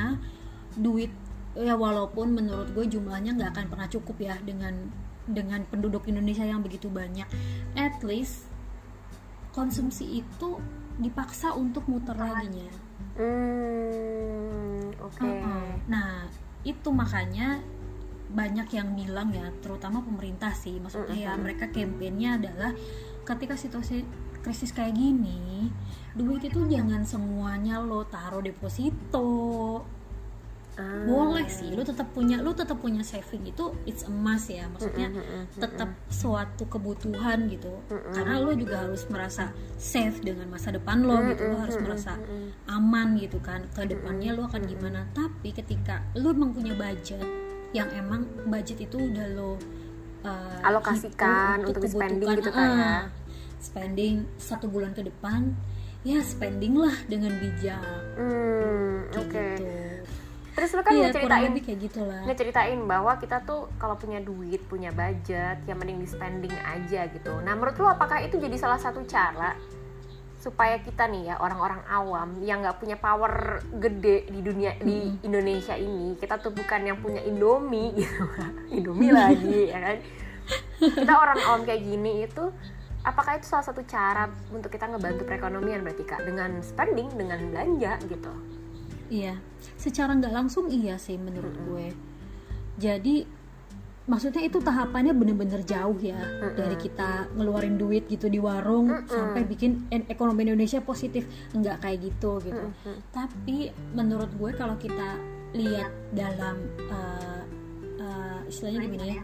[0.78, 1.10] duit
[1.58, 4.94] ya walaupun menurut gue jumlahnya nggak akan pernah cukup ya dengan
[5.26, 7.26] dengan penduduk Indonesia yang begitu banyak
[7.74, 8.46] at least
[9.58, 10.62] konsumsi itu
[11.02, 12.70] dipaksa untuk muter laginya
[13.18, 15.26] Hmm, oke.
[15.26, 15.70] Uh-uh.
[15.90, 16.30] Nah,
[16.62, 17.58] itu makanya
[18.28, 22.72] banyak yang bilang ya, terutama pemerintah sih, maksudnya ya mereka kampanyenya adalah
[23.24, 24.04] ketika situasi
[24.44, 25.68] krisis kayak gini,
[26.16, 29.84] duit itu jangan semuanya lo taruh deposito.
[30.78, 31.10] Ah.
[31.10, 35.10] Boleh sih, lo tetap punya, lo tetap punya saving itu it's a must ya, maksudnya
[35.58, 37.82] tetap suatu kebutuhan gitu.
[38.14, 39.50] Karena lo juga harus merasa
[39.82, 42.22] safe dengan masa depan lo gitu, lo harus merasa
[42.70, 43.66] aman gitu kan.
[43.74, 45.10] Ke depannya lo akan gimana?
[45.18, 49.60] Tapi ketika lo emang punya budget yang emang budget itu udah lo
[50.24, 52.84] uh, Alokasikan untuk di spending gitu kan ya.
[52.84, 53.04] ah,
[53.60, 55.52] spending satu bulan ke depan
[56.02, 57.84] ya spending lah dengan bijak
[58.16, 59.46] Hmm, oke.
[59.60, 59.76] gitu
[60.58, 64.90] Terus lu kan kurang ngeceritain kayak gitulah ngeceritain bahwa kita tuh kalau punya duit, punya
[64.90, 67.30] budget, yang mending di spending aja gitu.
[67.46, 69.54] Nah, menurut lu apakah itu jadi salah satu cara
[70.38, 75.74] supaya kita nih ya orang-orang awam yang nggak punya power gede di dunia di Indonesia
[75.74, 78.24] ini, kita tuh bukan yang punya Indomie gitu,
[78.70, 79.98] Indomie lagi ya kan?
[80.78, 82.46] Kita orang awam kayak gini itu
[83.08, 87.98] apakah itu salah satu cara untuk kita ngebantu perekonomian berarti kak dengan spending dengan belanja
[88.06, 88.34] gitu?
[89.08, 89.40] Iya,
[89.80, 91.96] secara nggak langsung iya sih menurut gue.
[92.78, 93.37] Jadi
[94.08, 96.16] maksudnya itu tahapannya bener-bener jauh ya
[96.56, 101.28] dari kita ngeluarin duit gitu di warung sampai bikin ekonomi Indonesia positif.
[101.52, 102.68] Nggak kayak gitu gitu.
[103.12, 105.20] Tapi menurut gue kalau kita
[105.56, 106.56] lihat dalam
[106.88, 107.44] uh,
[108.00, 109.24] uh, istilahnya gimana ya,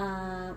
[0.00, 0.50] uh,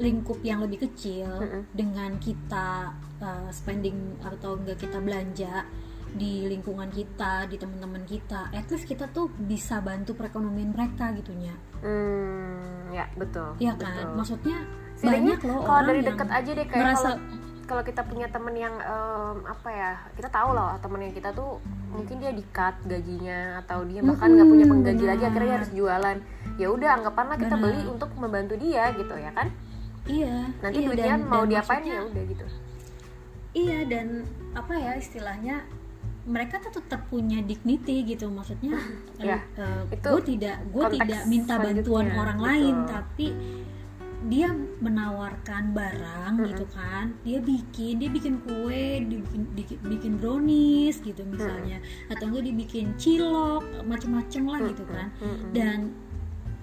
[0.00, 1.28] lingkup yang lebih kecil
[1.76, 5.68] dengan kita uh, spending atau enggak kita belanja
[6.14, 11.54] di lingkungan kita, di teman-teman kita, at least kita tuh bisa bantu perekonomian mereka gitunya.
[11.80, 13.56] Hmm, ya betul.
[13.58, 13.94] Iya kan?
[13.94, 14.16] betul.
[14.18, 14.58] Maksudnya
[15.00, 18.26] Setidaknya banyak loh kalau orang dari deket aja deh kayak merasa kalau kalau kita punya
[18.26, 21.62] temen yang em, apa ya kita tahu lah temen yang kita tuh
[21.94, 25.70] mungkin dia di cut gajinya atau dia bahkan nggak punya penggaji lagi akhirnya dia harus
[25.70, 26.16] jualan
[26.58, 27.64] ya udah anggapanlah kita Benar.
[27.70, 29.48] beli untuk membantu dia gitu ya kan
[30.10, 32.46] iya, nanti iya, duitnya dan- mau dan diapain ya udah gitu
[33.50, 34.22] Iya dan
[34.54, 35.66] apa ya istilahnya
[36.28, 38.28] mereka tuh tetap punya dignity gitu.
[38.28, 38.76] Maksudnya
[39.20, 39.40] Ya,
[39.88, 42.48] itu gue tidak gue tidak minta bantuan orang betul.
[42.48, 43.26] lain tapi
[44.28, 44.52] dia
[44.84, 46.46] menawarkan barang Hmm.
[46.52, 47.16] gitu kan.
[47.24, 49.42] Dia bikin dia bikin kue dia bikin,
[49.88, 51.32] bikin, brownies gitu Hmm.
[51.32, 51.80] misalnya.
[52.12, 55.08] Atau enggak dia bikin cilok macem-macem lah gitu kan.
[55.24, 55.78] Hmm, dan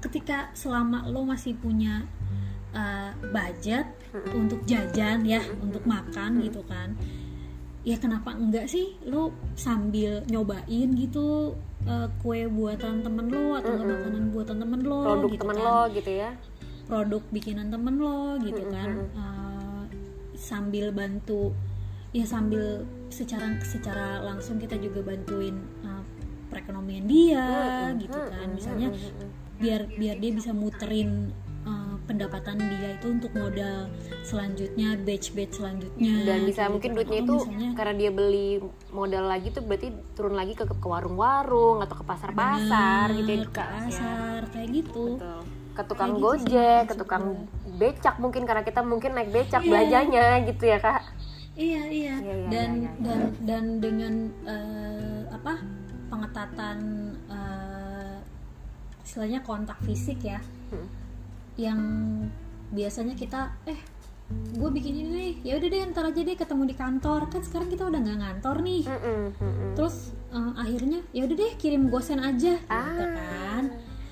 [0.05, 2.05] ketika selama lo masih punya
[2.78, 3.89] uh, budget
[4.38, 6.93] untuk jajan ya untuk makan gitu kan
[7.88, 9.00] ya kenapa enggak sih?
[9.08, 11.56] Lo sambil nyobain gitu
[11.88, 15.64] uh, kue buatan temen lo atau enggak makanan buatan temen lo produk gitu temen kan.
[15.64, 16.30] lo gitu ya?
[16.84, 18.90] Produk bikinan temen lo gitu kan.
[19.16, 19.84] Uh,
[20.36, 21.56] sambil bantu
[22.12, 25.56] ya sambil secara secara langsung kita juga bantuin
[25.88, 26.04] uh,
[26.52, 27.48] perekonomian dia
[27.96, 28.52] gitu kan.
[28.52, 28.92] Misalnya
[29.64, 31.32] biar biar dia bisa muterin
[32.08, 33.91] pendapatan dia itu untuk modal
[34.24, 38.49] selanjutnya batch batch selanjutnya dan bisa gitu mungkin duitnya itu misalnya karena dia beli
[38.89, 43.60] modal lagi tuh berarti turun lagi ke ke warung-warung atau ke pasar-pasar gitu ya ke
[43.60, 43.68] ya.
[43.70, 45.41] pasar kayak gitu Betul.
[45.76, 47.26] ke tukang Kayak gitu gojek, ke tukang
[47.76, 49.70] becak mungkin karena kita mungkin naik becak Iya.
[49.70, 51.01] belanjanya gitu ya kak.
[51.53, 52.91] Iya iya Iya, iya, dan iya, iya.
[53.01, 55.53] dan dan dengan eh, apa
[56.08, 56.78] pengetatan
[57.28, 58.18] eh,
[59.01, 60.84] istilahnya kontak fisik ya Hmm.
[61.58, 61.80] Yang
[62.70, 63.80] biasanya kita eh
[64.53, 67.68] gue bikin ini nih ya udah deh ntar aja deh ketemu di kantor kan sekarang
[67.68, 69.72] kita udah nggak ngantor nih Mm-mm, mm-mm.
[69.74, 73.16] terus eh, akhirnya ya udah deh kirim gosen aja gitu Ah.
[73.16, 73.64] kan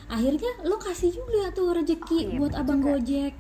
[0.08, 2.90] akhirnya lo kasih juga tuh rezeki Oh, iya, buat abang juga.
[2.96, 3.34] gojek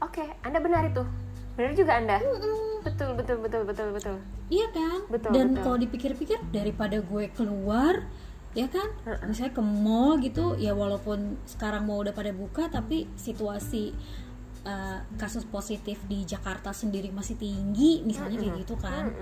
[0.00, 1.04] Oke, anda benar itu.
[1.52, 2.16] Benar juga anda.
[2.80, 4.16] Betul betul betul betul betul.
[4.48, 4.98] Iya kan?
[5.06, 8.08] Betul, Dan kalau dipikir-pikir daripada gue keluar,
[8.52, 8.88] ya kan?
[9.26, 13.94] Misalnya ke mall gitu, ya walaupun sekarang mau udah pada buka, tapi situasi
[14.66, 19.14] uh, kasus positif di Jakarta sendiri masih tinggi, misalnya kayak gitu kan?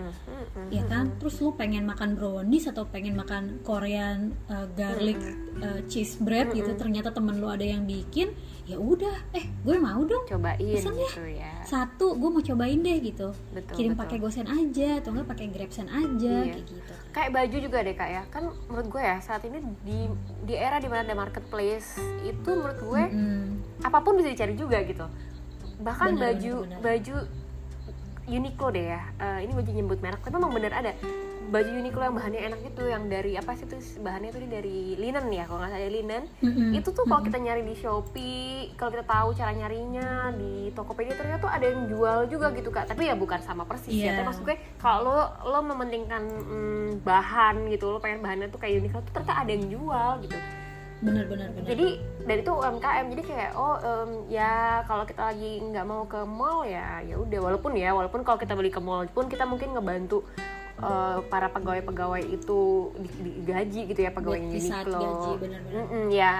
[0.72, 1.14] Ya kan?
[1.20, 5.20] Terus lu pengen makan brownies atau pengen makan Korean uh, garlic
[5.60, 8.32] uh, cheese bread gitu, ternyata temen lu ada yang bikin,
[8.68, 10.24] ya udah, eh gue mau dong.
[10.28, 11.08] Cobain Pesan ya.
[11.08, 11.52] gitu ya.
[11.64, 13.32] Satu, gue mau cobain deh gitu.
[13.52, 16.52] Betul, Kirim pakai gosen aja atau enggak pakai grabsen aja Iya.
[16.56, 16.94] kayak gitu.
[17.18, 18.22] Kayak baju juga deh kak ya.
[18.30, 20.06] Kan menurut gue ya saat ini di
[20.46, 23.58] di era di mana ada marketplace itu menurut gue Hmm.
[23.82, 25.02] apa pun bisa dicari juga gitu.
[25.82, 26.78] Bahkan Benar, baju benar.
[26.78, 27.16] baju
[28.28, 29.02] Uniqlo deh ya.
[29.18, 30.94] Eh, ini baju nyebut merek tapi emang bener ada.
[31.48, 35.26] Baju Uniqlo yang bahannya enak itu yang dari apa sih tuh bahannya tuh dari linen
[35.28, 36.22] ya kalau nggak salah linen.
[36.38, 36.70] Mm-mm.
[36.72, 41.40] itu tuh kalau kita nyari di Shopee kalau kita tahu cara nyarinya di Tokopedia ternyata
[41.40, 42.86] tuh ada yang jual juga gitu kak.
[42.86, 44.12] Tapi ya bukan sama persis ya Iya.
[44.14, 48.78] tapi maksud gue kalau lo lo mementingkan mm, bahan gitu lo pengen bahannya tuh kayak
[48.78, 50.36] Uniqlo tuh ternyata ada yang jual gitu.
[50.98, 51.86] Bener bener bener jadi
[52.26, 56.66] dari itu UMKM jadi kayak oh em, ya kalau kita lagi nggak mau ke mall
[56.66, 60.26] ya ya udah walaupun ya walaupun kalau kita beli ke mall pun kita mungkin ngebantu
[60.78, 62.60] eh, para pegawai-pegawai itu
[62.96, 65.74] di- digaji gitu ya pegawai Di saat Uniqlo gaji, benar-benar.
[65.74, 66.32] Mm-mm, ya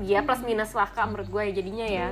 [0.00, 2.08] ya plus minus lah kak menurut gue jadinya ya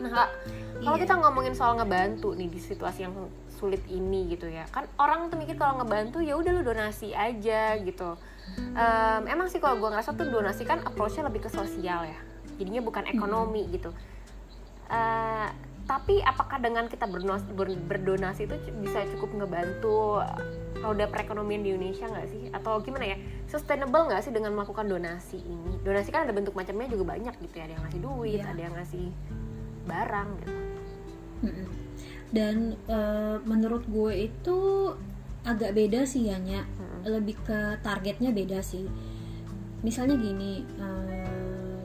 [0.00, 0.28] nah
[0.76, 1.02] kalau Iya.
[1.02, 3.14] kita ngomongin soal ngebantu nih di situasi yang
[3.50, 7.76] sulit ini gitu ya kan orang tuh mikir kalau ngebantu ya udah lu donasi aja
[7.76, 8.16] gitu
[8.54, 12.18] Em, emang sih kalau gue ngerasa tuh donasi kan approach-nya lebih ke sosial ya
[12.54, 13.88] jadinya bukan ekonomi gitu
[14.86, 15.48] Eh,
[15.84, 20.24] tapi apakah dengan kita bernos- ber- berdonasi itu bisa cukup ngebantu
[20.80, 22.42] roda perekonomian di Indonesia nggak sih?
[22.52, 23.16] Atau gimana ya?
[23.48, 25.80] Sustainable nggak sih dengan melakukan donasi ini?
[25.84, 27.68] Donasi kan ada bentuk macamnya juga banyak gitu ya.
[27.68, 28.48] Ada yang ngasih duit Iya.
[28.48, 29.06] ada yang ngasih
[29.84, 30.52] barang gitu.
[31.44, 31.68] Mm-mm.
[32.32, 32.56] dan
[32.88, 34.58] eh, menurut gue itu
[35.44, 36.64] agak beda sih ya Nya.
[37.04, 38.88] lebih ke targetnya beda sih.
[39.84, 41.84] Misalnya gini eh,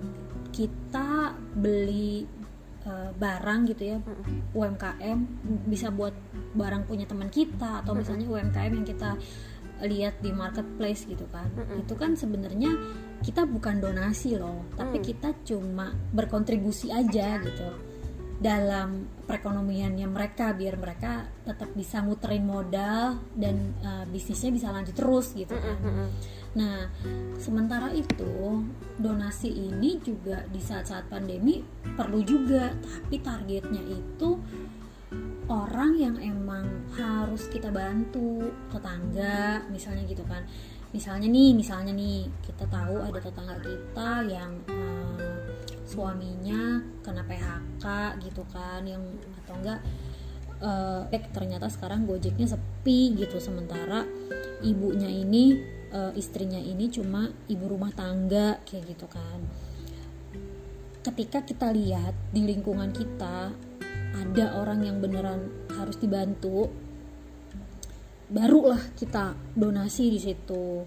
[0.56, 2.24] kita beli
[2.90, 3.98] eh, barang gitu ya
[4.58, 5.20] UMKM
[5.70, 6.18] bisa buat
[6.58, 9.14] barang punya teman kita atau misalnya UMKM yang kita
[9.80, 11.48] lihat di marketplace gitu kan.
[11.80, 12.76] Itu kan sebenarnya
[13.24, 15.06] kita bukan donasi loh tapi Mm.
[15.06, 17.68] kita cuma berkontribusi aja gitu
[18.40, 25.36] dalam perekonomiannya mereka biar mereka tetap bisa muterin modal dan uh, bisnisnya bisa lanjut terus
[25.36, 25.76] gitu kan.
[26.58, 26.89] Nah,
[27.38, 28.66] sementara itu
[28.97, 31.62] donasi ini juga di saat-saat pandemi
[31.93, 34.39] perlu juga, tapi targetnya itu
[35.50, 40.41] orang yang emang harus kita bantu tetangga misalnya gitu kan.
[40.89, 45.30] Misalnya nih misalnya nih kita tahu ada tetangga kita yang eh,
[45.86, 47.86] suaminya kena PHK
[48.26, 49.02] gitu kan yang
[49.45, 49.82] atau enggak
[50.60, 54.04] eh eh, ternyata sekarang gojeknya sepi gitu sementara
[54.62, 59.40] ibunya ini eh, istrinya ini cuma ibu rumah tangga kayak gitu kan.
[61.00, 63.54] Ketika kita lihat di lingkungan kita
[64.10, 66.68] ada orang yang beneran harus dibantu
[68.30, 70.86] barulah kita donasi di situ.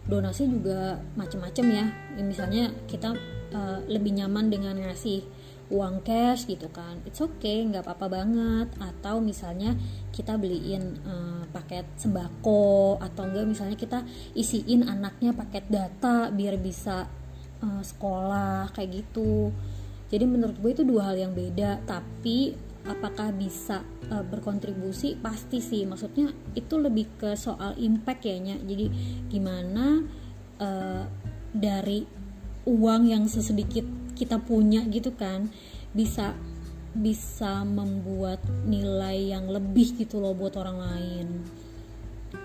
[0.00, 1.86] Donasi juga macam-macam ya
[2.18, 3.14] Ya, misalnya kita
[3.54, 5.22] eh, lebih nyaman dengan ngasih
[5.70, 6.98] uang cash gitu kan.
[7.06, 8.68] It's okay nggak apa-apa banget.
[8.82, 9.78] Atau misalnya
[10.10, 14.02] kita beliin eh, paket sembako atau enggak misalnya kita
[14.34, 17.06] isiin anaknya paket data biar bisa
[17.62, 19.54] eh, sekolah kayak gitu.
[20.10, 21.86] Jadi menurut gue itu dua hal yang beda.
[21.86, 22.52] Tapi
[22.84, 25.14] apakah bisa eh, berkontribusi?
[25.22, 25.86] Pasti sih.
[25.86, 28.86] Maksudnya itu lebih ke soal impact ya jadi
[29.30, 30.02] gimana
[30.58, 31.04] eh,
[31.50, 32.20] dari
[32.68, 35.48] uang yang sesedikit kita punya gitu kan
[35.96, 36.36] bisa
[36.92, 41.26] bisa membuat nilai yang lebih gitu loh buat orang lain.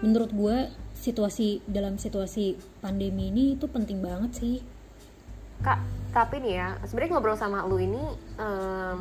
[0.05, 0.57] Menurut gue
[0.95, 4.57] situasi dalam situasi pandemi ini itu penting banget sih.
[5.65, 5.81] Kak,
[6.13, 8.01] tapi nih ya, sebenarnya ngobrol sama lu ini
[8.37, 8.99] em,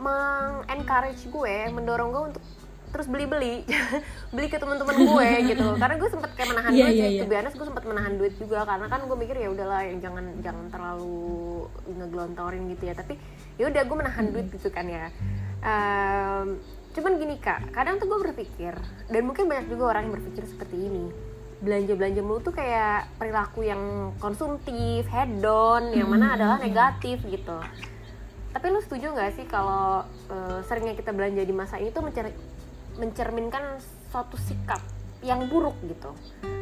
[0.00, 2.44] mengencourage gue, mendorong gue untuk
[2.94, 3.66] terus beli-beli,
[4.34, 5.66] beli ke teman-teman gue gitu.
[5.82, 8.62] Karena gue sempet kayak menahan Iya, duit to be honest, gue sempet menahan duit juga
[8.62, 12.94] karena kan gue mikir ya udahlah yang jangan jangan terlalu ngegelontorin gitu ya.
[12.94, 13.18] Tapi
[13.58, 15.10] ya udah gue menahan duit gitu kan ya.
[15.66, 16.62] Em,
[16.94, 18.78] cuman gini kak, kadang tuh gue berpikir
[19.10, 21.34] dan mungkin banyak juga orang yang berpikir seperti ini
[21.64, 27.56] belanja-belanja mulu tuh kayak perilaku yang konsumtif, hedon, yang mana adalah negatif gitu.
[28.54, 32.04] Tapi lu setuju nggak sih kalau eh, seringnya kita belanja di masa ini tuh
[32.96, 33.80] mencerminkan
[34.12, 34.80] suatu sikap
[35.24, 36.12] yang buruk gitu?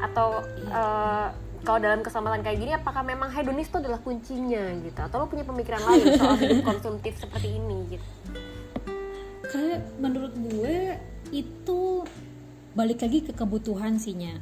[0.01, 1.29] Atau eh,
[1.63, 4.99] kalau dalam kesempatan kayak gini, apakah memang hedonis itu adalah kuncinya gitu?
[4.99, 8.09] Atau lu punya pemikiran lain soal hidup konsumtif seperti ini gitu?
[9.53, 10.97] kayak menurut gue
[11.29, 11.81] itu
[12.73, 14.41] balik lagi ke kebutuhan sihnya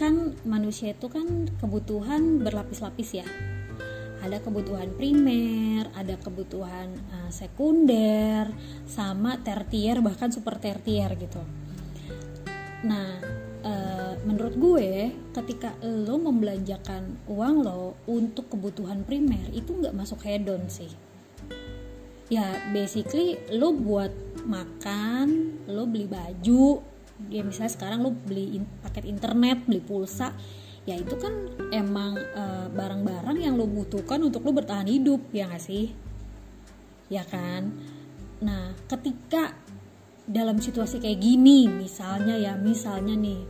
[0.00, 3.28] kan manusia itu kan kebutuhan berlapis-lapis ya
[4.24, 8.48] ada kebutuhan primer ada kebutuhan uh, sekunder
[8.88, 11.44] sama tertier bahkan super tertier gitu.
[12.88, 13.20] Nah
[13.60, 20.64] uh, menurut gue ketika lo membelanjakan uang lo untuk kebutuhan primer itu nggak masuk hedon
[20.72, 20.88] sih.
[22.32, 24.10] Ya basically lo buat
[24.48, 26.80] makan lo beli baju
[27.28, 30.32] ya misalnya sekarang lo beli in- paket internet beli pulsa
[30.84, 31.32] ya itu kan
[31.72, 35.92] emang eh, barang-barang yang lo butuhkan untuk lo bertahan hidup ya gak sih?
[37.08, 37.72] Ya kan?
[38.44, 39.56] Nah ketika
[40.24, 43.44] dalam situasi kayak gini misalnya ya misalnya nih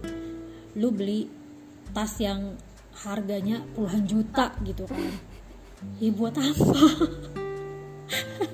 [0.75, 1.31] lu beli
[1.95, 2.59] tas yang
[3.07, 5.11] harganya puluhan juta gitu kan.
[6.01, 6.81] Ya buat apa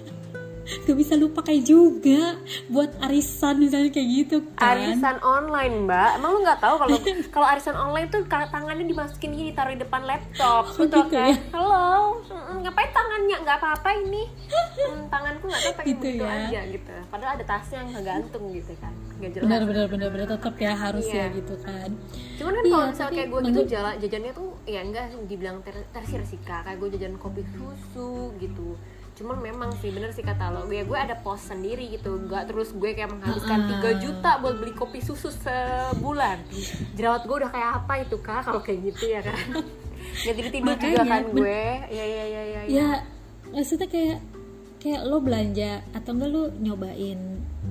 [0.81, 2.35] gak bisa lu pakai juga
[2.67, 4.75] buat arisan misalnya kayak gitu kan.
[4.75, 6.11] Arisan online mbak.
[6.17, 6.97] Emang lu nggak tahu kalau
[7.35, 10.65] kalau arisan online tuh tangannya dimasukin gini taruh di depan laptop.
[10.67, 11.27] Oh, betul gitu kan?
[11.27, 11.35] ya?
[11.53, 12.19] halo.
[12.61, 13.37] Ngapain tangannya?
[13.41, 14.23] Nggak apa-apa ini.
[14.51, 16.35] Hmm, tanganku nggak tahu pengen Gitu gitu ya.
[16.43, 16.93] aja gitu.
[17.07, 18.93] Padahal ada tasnya yang ngegantung gitu kan.
[19.17, 19.45] Nggak jelas.
[19.45, 20.27] Benar benar benar benar.
[20.31, 21.17] Tetap ya harus Iya.
[21.17, 21.89] ya gitu kan.
[22.37, 25.77] Cuman kan Iya, kalau misalnya kayak gue gitu jalan jajannya tuh ya enggak dibilang ter
[25.91, 26.65] tersir sih kak.
[26.65, 28.75] Kayak gue jajan kopi susu gitu
[29.21, 30.65] cuman memang sih bener sih kata lo.
[30.73, 32.17] Ya gue ada pos sendiri gitu.
[32.25, 36.41] Nggak terus gue kayak menghabiskan 3 juta buat beli kopi susu sebulan.
[36.97, 38.49] Jerawat gue udah kayak apa itu kak?
[38.49, 39.37] Kalau kayak gitu ya kan
[40.11, 41.63] nggak tidur tidur juga Makanya, kan men- gue.
[41.93, 42.89] Ya ya ya ya, ya
[43.53, 44.19] maksudnya kayak
[44.81, 47.21] kayak lo belanja atau enggak lo nyobain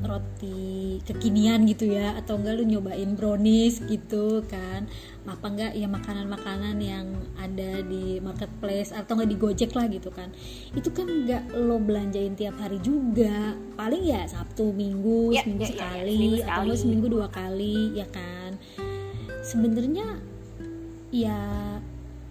[0.03, 4.87] roti kekinian gitu ya atau enggak lo nyobain brownies gitu kan.
[5.29, 7.05] Apa enggak ya makanan-makanan yang
[7.37, 10.33] ada di marketplace atau enggak di Gojek lah gitu kan.
[10.73, 13.53] Itu kan enggak lo belanjain tiap hari juga.
[13.77, 16.79] Paling ya Sabtu Minggu Ya, seminggu ya, ya, ya, sekali seminggu atau sekali.
[16.81, 18.51] seminggu dua kali ya kan.
[19.45, 20.07] Sebenarnya
[21.09, 21.39] ya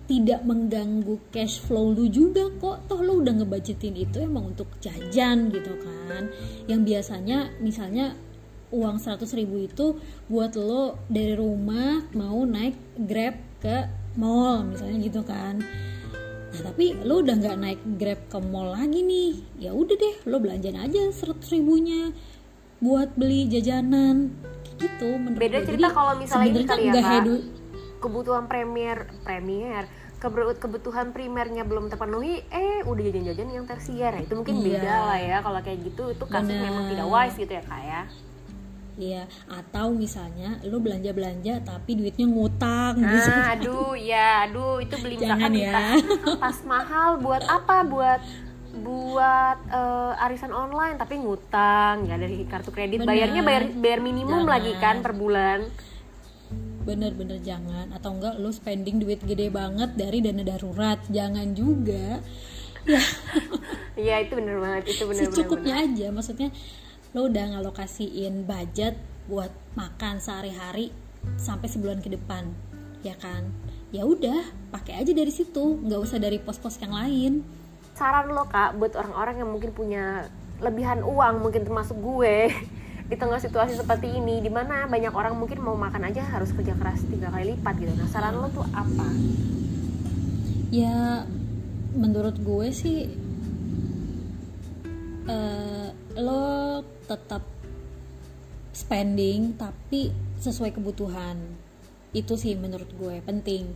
[0.09, 2.89] tidak mengganggu cash flow lu juga kok.
[2.89, 6.33] Toh lu udah ngebudgetin itu emang untuk jajan gitu kan.
[6.65, 8.17] Yang biasanya misalnya
[8.73, 9.87] uang 100.000 ribu itu
[10.33, 13.85] buat lo dari rumah mau naik grab ke
[14.17, 15.61] mall misalnya gitu kan.
[16.49, 19.61] Nah tapi lo udah nggak naik grab ke mall lagi nih.
[19.61, 22.17] Ya udah deh lo belanjain aja 100 ribunya
[22.81, 24.33] buat beli jajanan.
[24.81, 25.69] Gitu menurut beda gue.
[25.69, 27.47] cerita kalau misalnya ini kali ya hedu-
[27.99, 34.55] kebutuhan premier premier kebutuhan primernya belum terpenuhi eh udah jajan-jajan yang tersier ya itu mungkin
[34.57, 34.65] Iya.
[34.77, 36.65] beda lah ya kalau kayak gitu itu kasus Benar.
[36.65, 38.03] memang tidak wise gitu ya kak ya
[38.99, 43.31] Iya, atau misalnya lu belanja-belanja tapi duitnya ngutang gitu.
[43.31, 45.95] Ah, aduh, ya, aduh, itu beli misalkan ya.
[46.43, 47.87] tas mahal buat apa?
[47.87, 48.19] Buat
[48.75, 53.07] buat eh, arisan online tapi ngutang ya dari kartu kredit.
[53.07, 53.15] Benar.
[53.15, 54.51] Bayarnya bayar bayar minimum Jangan.
[54.51, 55.59] lagi kan per bulan.
[56.89, 60.97] Bener-bener jangan atau enggak lu spending duit gede banget dari dana darurat.
[61.13, 62.25] Jangan juga.
[62.89, 63.03] Ya,
[64.01, 65.37] Iya, itu bener banget, itu bener bener.
[65.37, 66.49] secukupnya aja maksudnya
[67.13, 68.97] lu udah ngalokasiin budget
[69.29, 70.89] buat makan sehari-hari
[71.37, 72.49] sampai sebulan ke depan.
[73.05, 73.53] Ya kan?
[73.93, 77.45] Ya udah, pakai aja dari situ, nggak usah dari pos-pos yang lain.
[77.93, 80.29] Saran lo kak buat orang-orang yang mungkin punya
[80.65, 82.49] lebihan uang, mungkin termasuk gue
[83.09, 86.77] di tengah situasi seperti ini, di mana banyak orang mungkin mau makan aja harus kerja
[86.77, 87.93] keras tiga kali lipat gitu.
[87.97, 89.09] Nah, saran lo tuh apa?
[90.69, 91.25] ya
[91.97, 93.09] menurut gue sih
[95.29, 95.89] eh,
[96.21, 96.45] lo
[97.09, 97.43] tetap
[98.77, 101.41] spending tapi sesuai kebutuhan
[102.13, 103.73] itu sih menurut gue penting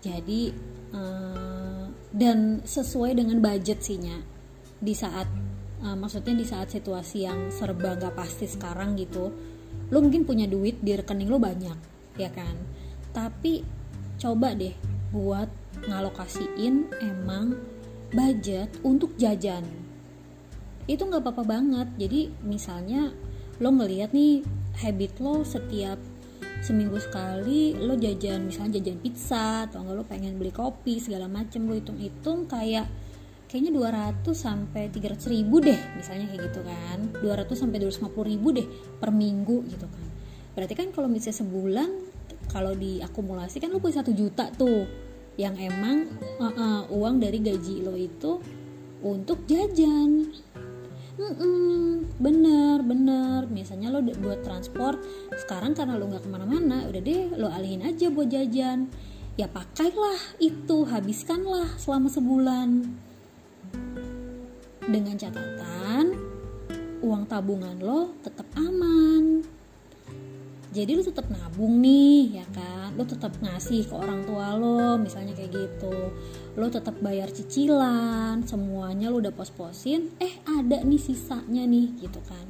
[0.00, 0.54] jadi
[0.94, 4.22] eh, dan sesuai dengan budget sihnya
[4.80, 5.26] di saat
[5.84, 9.32] eh, maksudnya di saat situasi yang serba gak pasti sekarang gitu
[9.90, 11.78] lo mungkin punya duit di rekening lo banyak
[12.18, 12.54] ya kan?
[13.10, 13.64] Tapi
[14.20, 14.74] coba deh
[15.10, 15.48] buat
[15.88, 17.58] ngalokasiin emang
[18.12, 19.66] budget untuk jajan.
[20.86, 21.88] Itu nggak apa-apa banget.
[21.98, 23.10] Jadi misalnya
[23.62, 24.42] lo ngeliat nih
[24.84, 25.98] habit lo setiap
[26.60, 31.64] seminggu sekali lo jajan misalnya jajan pizza atau enggak lo pengen beli kopi segala macem
[31.64, 32.84] lo hitung-hitung kayak
[33.50, 36.98] kayaknya 200 sampai 300 ribu deh misalnya kayak gitu kan.
[37.18, 38.66] 200 sampai 250 ribu deh
[39.02, 40.06] per minggu gitu kan.
[40.54, 41.90] Berarti kan kalau misalnya sebulan
[42.46, 44.86] kalau diakumulasi kan lo punya satu juta tuh.
[45.34, 46.06] Yang emang
[46.38, 48.38] uh, uh, uang dari gaji lo itu
[49.02, 50.30] untuk jajan.
[51.18, 53.50] Mm-mm, bener bener.
[53.50, 55.02] Misalnya lo buat transport
[55.34, 58.86] sekarang karena lo nggak ke mana-mana udah deh lo alihin aja buat jajan.
[59.34, 62.68] Ya pakailah itu habiskanlah selama sebulan
[64.90, 66.18] dengan catatan
[67.00, 69.46] uang tabungan lo tetap aman.
[70.70, 72.94] Jadi lu tetap nabung nih ya kan?
[72.94, 75.94] Lu tetap ngasih ke orang tua lo misalnya kayak gitu.
[76.58, 82.46] Lo tetap bayar cicilan semuanya lo udah pos-posin eh ada nih sisanya nih gitu kan.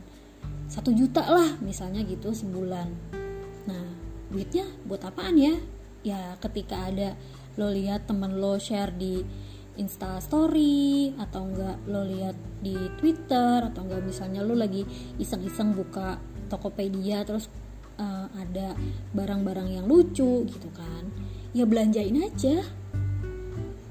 [0.68, 2.88] Satu juta lah misalnya gitu sebulan.
[3.68, 3.86] Nah
[4.28, 5.56] duitnya buat apaan ya?
[6.04, 7.16] Ya ketika ada
[7.56, 9.24] lo lihat temen lo share di
[9.78, 14.82] Insta Story atau enggak lo lihat di Twitter atau enggak misalnya lo lagi
[15.20, 16.18] iseng-iseng buka
[16.50, 17.46] Tokopedia terus
[18.00, 18.74] eh, ada
[19.14, 21.06] barang-barang yang lucu gitu kan.
[21.54, 22.66] Ya belanjain aja.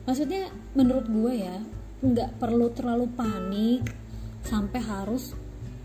[0.04, 1.58] Maksudnya menurut gue ya
[2.00, 3.88] nggak perlu terlalu panik
[4.44, 5.36] sampai harus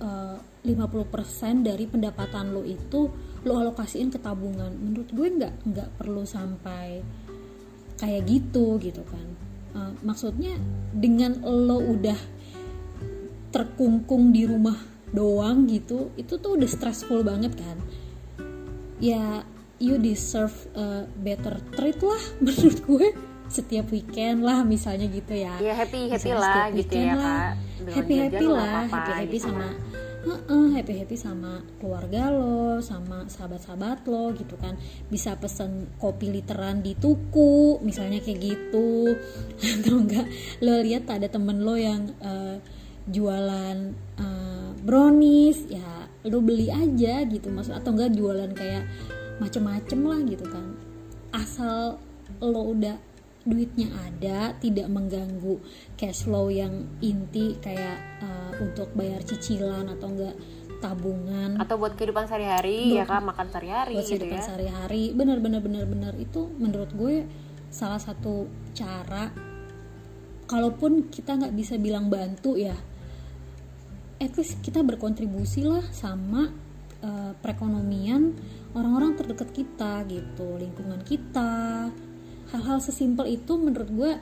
[0.03, 3.13] eh, 50% dari pendapatan lo itu
[3.47, 4.75] lo alokasiin ke tabungan.
[4.75, 7.05] Menurut gue nggak nggak perlu sampai
[7.95, 9.44] kayak gitu gitu kan
[9.75, 10.57] uh, maksudnya
[10.95, 12.19] dengan lo udah
[13.55, 14.75] terkungkung di rumah
[15.15, 17.79] doang gitu itu tuh udah stressful banget kan
[18.99, 19.47] ya
[19.79, 23.07] you deserve a better treat lah menurut gue
[23.47, 27.21] setiap weekend lah misalnya gitu ya ya happy happy Misalnya lah gitu ya lah.
[27.23, 29.73] kak Dengan happy happy lah happy happy gitu sama kan.
[30.75, 34.77] Happy happy sama keluarga lo sama sahabat-sahabat lo gitu kan.
[35.13, 39.15] Bisa pesen kopi literan di tuku misalnya kayak gitu.
[39.79, 40.27] Atau enggak
[40.65, 42.57] lo lihat ada temen lo yang eh,
[43.09, 43.79] jualan
[44.19, 47.53] eh, brownies ya lo beli aja gitu.
[47.53, 48.85] Maksud atau enggak jualan kayak
[49.39, 50.73] macem-macem lah gitu kan.
[51.37, 52.01] Asal
[52.41, 53.14] lo udah
[53.45, 55.61] duitnya ada tidak mengganggu
[56.01, 60.37] cash flow yang inti kayak uh, untuk bayar cicilan atau enggak
[60.81, 61.61] tabungan.
[61.61, 65.61] Atau buat kehidupan sehari-hari ya kak makan sehari-hari buat gitu kehidupan ya sehari-hari bener bener
[66.17, 67.25] itu menurut gue
[67.69, 69.33] salah satu cara.
[70.45, 72.77] Kalaupun kita nggak bisa bilang bantu ya
[74.21, 76.49] at least kita berkontribusi lah sama
[77.05, 78.33] uh, perekonomian
[78.73, 81.91] orang-orang terdekat kita gitu lingkungan kita
[82.55, 84.13] hal-hal sesimpel itu menurut gue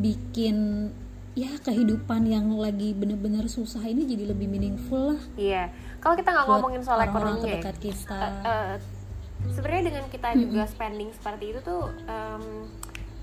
[0.00, 0.88] bikin
[1.36, 5.22] ya kehidupan yang lagi bener-bener susah ini jadi lebih meaningful lah.
[5.36, 5.68] Iya.
[6.00, 8.16] Kalau kita nggak ngomongin soal ekonominya ya, kita.
[8.16, 8.72] eh, eh,
[9.52, 12.44] sebenarnya dengan kita juga spending seperti itu tuh em,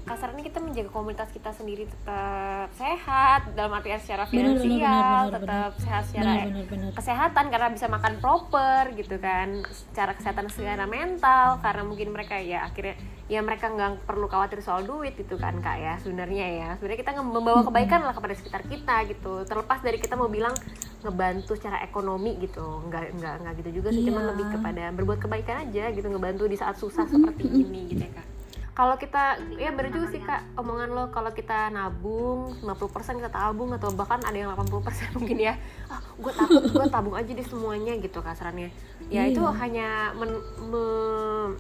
[0.04, 5.72] kasarnya kita menjaga komunitas kita sendiri tetap sehat dalam artian secara finansial benar, benar, tetap
[5.80, 6.92] sehat secara benar, benar.
[6.92, 9.64] kesehatan karena bisa makan proper gitu kan.
[9.72, 13.00] Secara kesehatan secara mental karena mungkin mereka ya akhirnya
[13.32, 16.70] ya mereka nggak perlu khawatir soal duit gitu kan kak ya sebenarnya ya.
[16.76, 19.48] Sebenarnya kita membawa kebaikan lah kepada sekitar kita gitu.
[19.48, 20.52] Terlepas dari kita mau bilang
[21.00, 22.84] ngebantu secara ekonomi gitu.
[22.92, 24.30] Nggak nggak nggak gitu juga sih cuma Iya.
[24.36, 28.28] lebih kepada berbuat kebaikan aja gitu ngebantu di saat susah seperti ini gitu ya kak
[28.74, 32.82] kalau kita ya bener juga sih kak omongan lo kalau kita nabung 50%
[33.16, 34.74] kita tabung atau bahkan ada yang 80%
[35.16, 35.54] mungkin ya
[35.88, 38.74] ah gue takut gue tabung aja deh semuanya gitu kasarannya
[39.08, 39.32] ya Iya.
[39.32, 41.54] itu hanya men- me-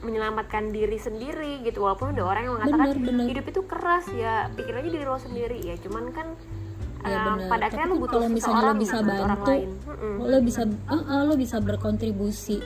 [0.00, 3.26] menyelamatkan diri sendiri gitu walaupun ada orang yang mengatakan Bener, bener.
[3.28, 6.28] hidup itu keras ya pikir aja diri lo sendiri ya cuman kan
[6.98, 7.46] Ya, bener.
[7.46, 10.14] pada Tapi akhirnya lo butuh kalau misalnya lo bisa gitu, orang bantu, lain Mm-mm.
[10.18, 12.56] lo bisa eh, eh, lo bisa berkontribusi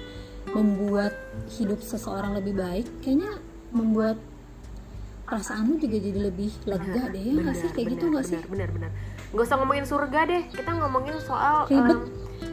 [0.48, 1.12] membuat
[1.50, 3.28] hidup seseorang lebih baik kayaknya
[3.72, 4.16] membuat
[5.24, 7.68] perasaan lo juga jadi lebih lega deh ya nggak sih?
[7.72, 8.36] kayak gitu nggak sih?
[8.36, 8.90] benar, benar benar.
[9.32, 11.96] Nggak usah ngomongin surga deh kita ngomongin soal Ribet.
[11.96, 12.00] em,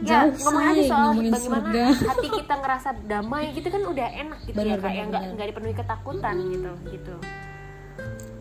[0.00, 1.84] ya Jauh, ngomongin aja soal ngomongin bagaimana surga.
[2.08, 5.74] hati kita ngerasa damai gitu kan udah enak gitu Benar, ya kayak nggak nggak dipenuhi
[5.76, 7.14] ketakutan gitu gitu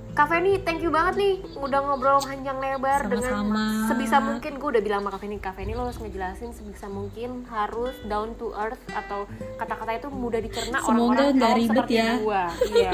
[0.10, 3.88] Kak Feni, thank you banget nih udah ngobrol panjang lebar dengan Sama-sama.
[3.88, 7.48] sebisa mungkin gue udah bilang sama Kak Feni, Kak Feni lo harus ngejelasin sebisa mungkin
[7.48, 9.24] harus down to earth atau
[9.56, 12.10] kata-kata itu mudah dicerna Semoga orang-orang kaum ribet seperti ya.
[12.20, 12.44] gua.
[12.68, 12.92] Iya.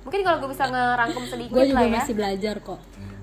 [0.00, 2.80] Mungkin kalau gue bisa ngerangkum sedikit gue lah ya masih belajar kok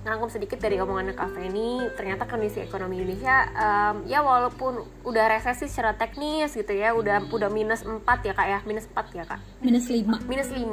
[0.07, 1.83] ngerangkum sedikit dari omongannya Kak Feni.
[1.91, 7.51] Ternyata kondisi ekonomi Indonesia em, ya walaupun udah resesi secara teknis gitu ya udah udah
[7.51, 8.59] minus 4 ya Kak ya?
[8.63, 9.43] Minus 4 ya Kak?
[9.59, 10.63] Minus 5 minus 5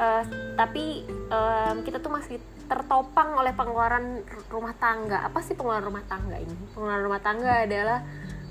[0.00, 0.22] eh,
[0.56, 5.28] tapi em, kita tuh masih tertopang oleh pengeluaran rumah tangga.
[5.28, 6.56] Apa sih pengeluaran rumah tangga ini?
[6.72, 8.00] Pengeluaran rumah tangga adalah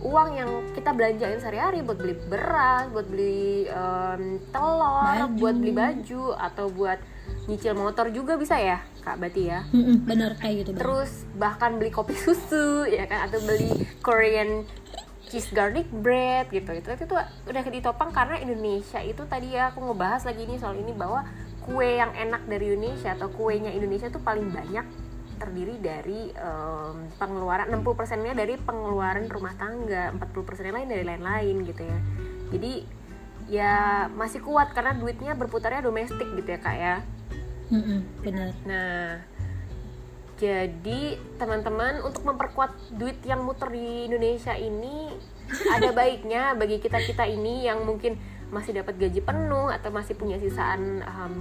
[0.06, 5.34] uang yang kita belanjain sehari-hari buat beli beras buat beli em, telur Baju.
[5.42, 7.00] buat beli baju atau buat
[7.46, 9.62] nyicil motor juga bisa ya kak berarti ya?
[9.70, 10.82] Mm-mm, bener kayak gitu bener.
[10.82, 13.30] terus bahkan beli kopi susu ya kan?
[13.30, 14.66] Atau beli Korean
[15.30, 16.74] cheese garlic bread gitu.
[16.74, 17.16] Itu itu
[17.46, 19.00] udah ditopang karena Indonesia.
[19.06, 21.22] Itu tadi ya aku ngebahas lagi ini soal ini bahwa
[21.66, 24.86] kue yang enak dari Indonesia atau kuenya Indonesia tuh paling banyak
[25.36, 31.56] terdiri dari em, pengeluaran 60 nya dari pengeluaran rumah tangga 40 persennya lain dari lain-lain
[31.68, 32.00] gitu ya.
[32.56, 32.74] Jadi
[33.46, 33.74] ya
[34.10, 36.96] masih kuat karena duitnya berputarnya domestik gitu ya kak ya
[37.74, 39.22] Mm-mm, bener Nah,
[40.36, 45.16] jadi teman-teman untuk memperkuat duit yang muter di Indonesia ini
[45.72, 48.20] ada baiknya bagi kita kita ini yang mungkin
[48.52, 51.36] masih dapat gaji penuh atau masih punya sisaan em,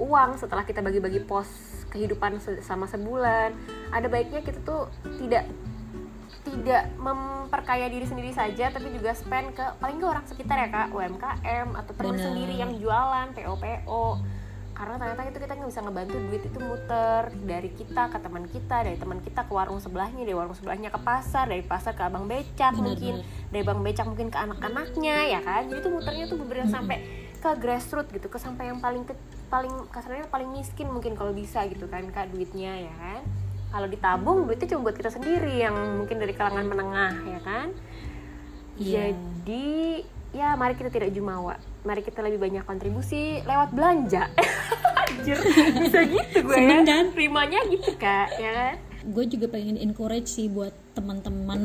[0.00, 1.48] uang setelah kita bagi-bagi pos
[1.92, 3.52] kehidupan sama sebulan.
[3.92, 4.88] Ada baiknya kita tuh
[5.20, 5.44] tidak
[6.40, 10.88] tidak memperkaya diri sendiri saja tapi juga spend ke paling nggak orang sekitar ya kak
[10.88, 12.24] UMKM atau teman Benar.
[12.24, 14.06] sendiri yang jualan PO PO
[14.80, 18.76] karena ternyata itu kita nggak bisa ngebantu duit itu muter dari kita ke teman kita
[18.80, 22.24] dari teman kita ke warung sebelahnya dari warung sebelahnya ke pasar dari pasar ke abang
[22.24, 23.14] becak Benar, mungkin
[23.52, 25.68] dari abang becak mungkin ke anak-anaknya ya kan?
[25.68, 26.96] Jadi itu muternya tuh bener sampai
[27.36, 29.12] ke grassroots gitu ke sampai yang paling ke,
[29.52, 33.20] paling kasarnya paling miskin mungkin kalau bisa gitu kan kak duitnya ya kan?
[33.76, 37.68] Kalau ditabung duitnya cuma buat kita sendiri yang mungkin dari kalangan menengah ya kan?
[38.80, 39.12] Iya.
[39.12, 41.58] jadi ya mari kita tidak jumawa.
[41.82, 44.30] Mari kita lebih banyak kontribusi lewat belanja.
[45.10, 45.36] Anjir
[45.82, 46.90] bisa gitu gue Seneng ya.
[46.94, 47.04] kan?
[47.18, 48.74] rimanya gitu kak ya kan?
[49.10, 51.62] Gue juga pengen encourage sih buat teman-teman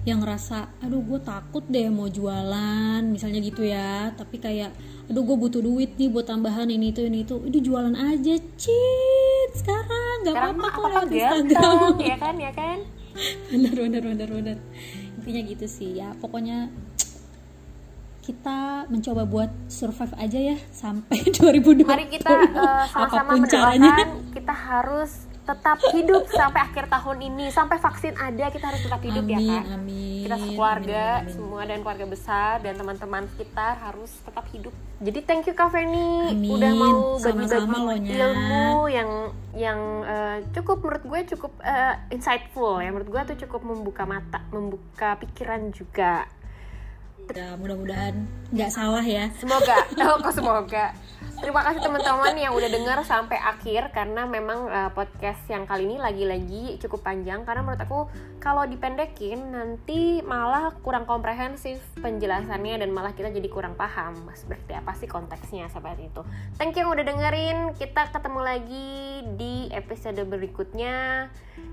[0.00, 4.12] yang ngerasa aduh gue takut deh mau jualan misalnya gitu ya.
[4.12, 4.76] Tapi kayak
[5.08, 7.40] aduh gue butuh duit nih buat tambahan ini itu ini itu.
[7.48, 10.16] Itu jualan aja cheat sekarang.
[10.26, 11.92] Nggak apa-apa kok lewat Instagram.
[12.12, 12.78] Ya kan ya kan?
[13.50, 14.56] Bener bener bener bener.
[15.18, 15.98] Intinya gitu sih.
[15.98, 16.68] Ya pokoknya
[18.20, 24.54] kita mencoba buat survive aja ya sampai 2020 mari kita eh, sama-sama caranya mendoakan kita
[24.54, 27.50] harus tetap hidup sampai akhir tahun ini.
[27.50, 29.64] Sampai vaksin ada kita harus tetap hidup ya amin kak.
[29.74, 31.34] amin kita sekeluarga amin, amin.
[31.34, 34.74] semua dan keluarga besar dan teman-teman sekitar harus tetap hidup.
[35.00, 36.30] Jadi thank you kak Feni.
[36.30, 36.50] Amin.
[36.54, 39.10] udah mau bagi-bagi ilmu yang
[39.56, 42.94] yang eh, cukup menurut gue cukup eh, insightful ya.
[42.94, 46.30] Menurut gue tuh cukup membuka mata membuka pikiran juga
[47.30, 50.90] Ya, mudah-mudahan nggak salah ya Semoga, oh kok semoga.
[51.40, 55.96] Terima kasih teman-teman yang udah dengar sampai akhir karena memang uh, podcast yang kali ini
[55.96, 58.00] lagi-lagi cukup panjang karena menurut aku
[58.44, 64.76] kalau dipendekin nanti malah kurang komprehensif penjelasannya dan malah kita jadi kurang paham mas berarti
[64.76, 66.20] apa sih konteksnya seperti itu.
[66.60, 67.58] Thank you yang udah dengerin.
[67.72, 68.88] Kita ketemu lagi
[69.40, 71.28] di episode berikutnya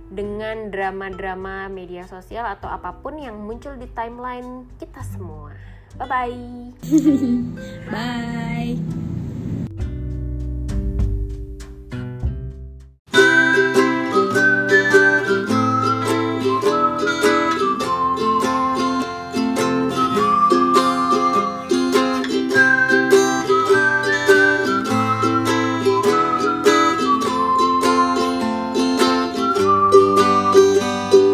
[0.07, 5.46] dengan drama-drama media sosial atau apa pun yang muncul di timeline kita semua.
[5.97, 6.29] 拜拜。
[7.91, 8.77] 拜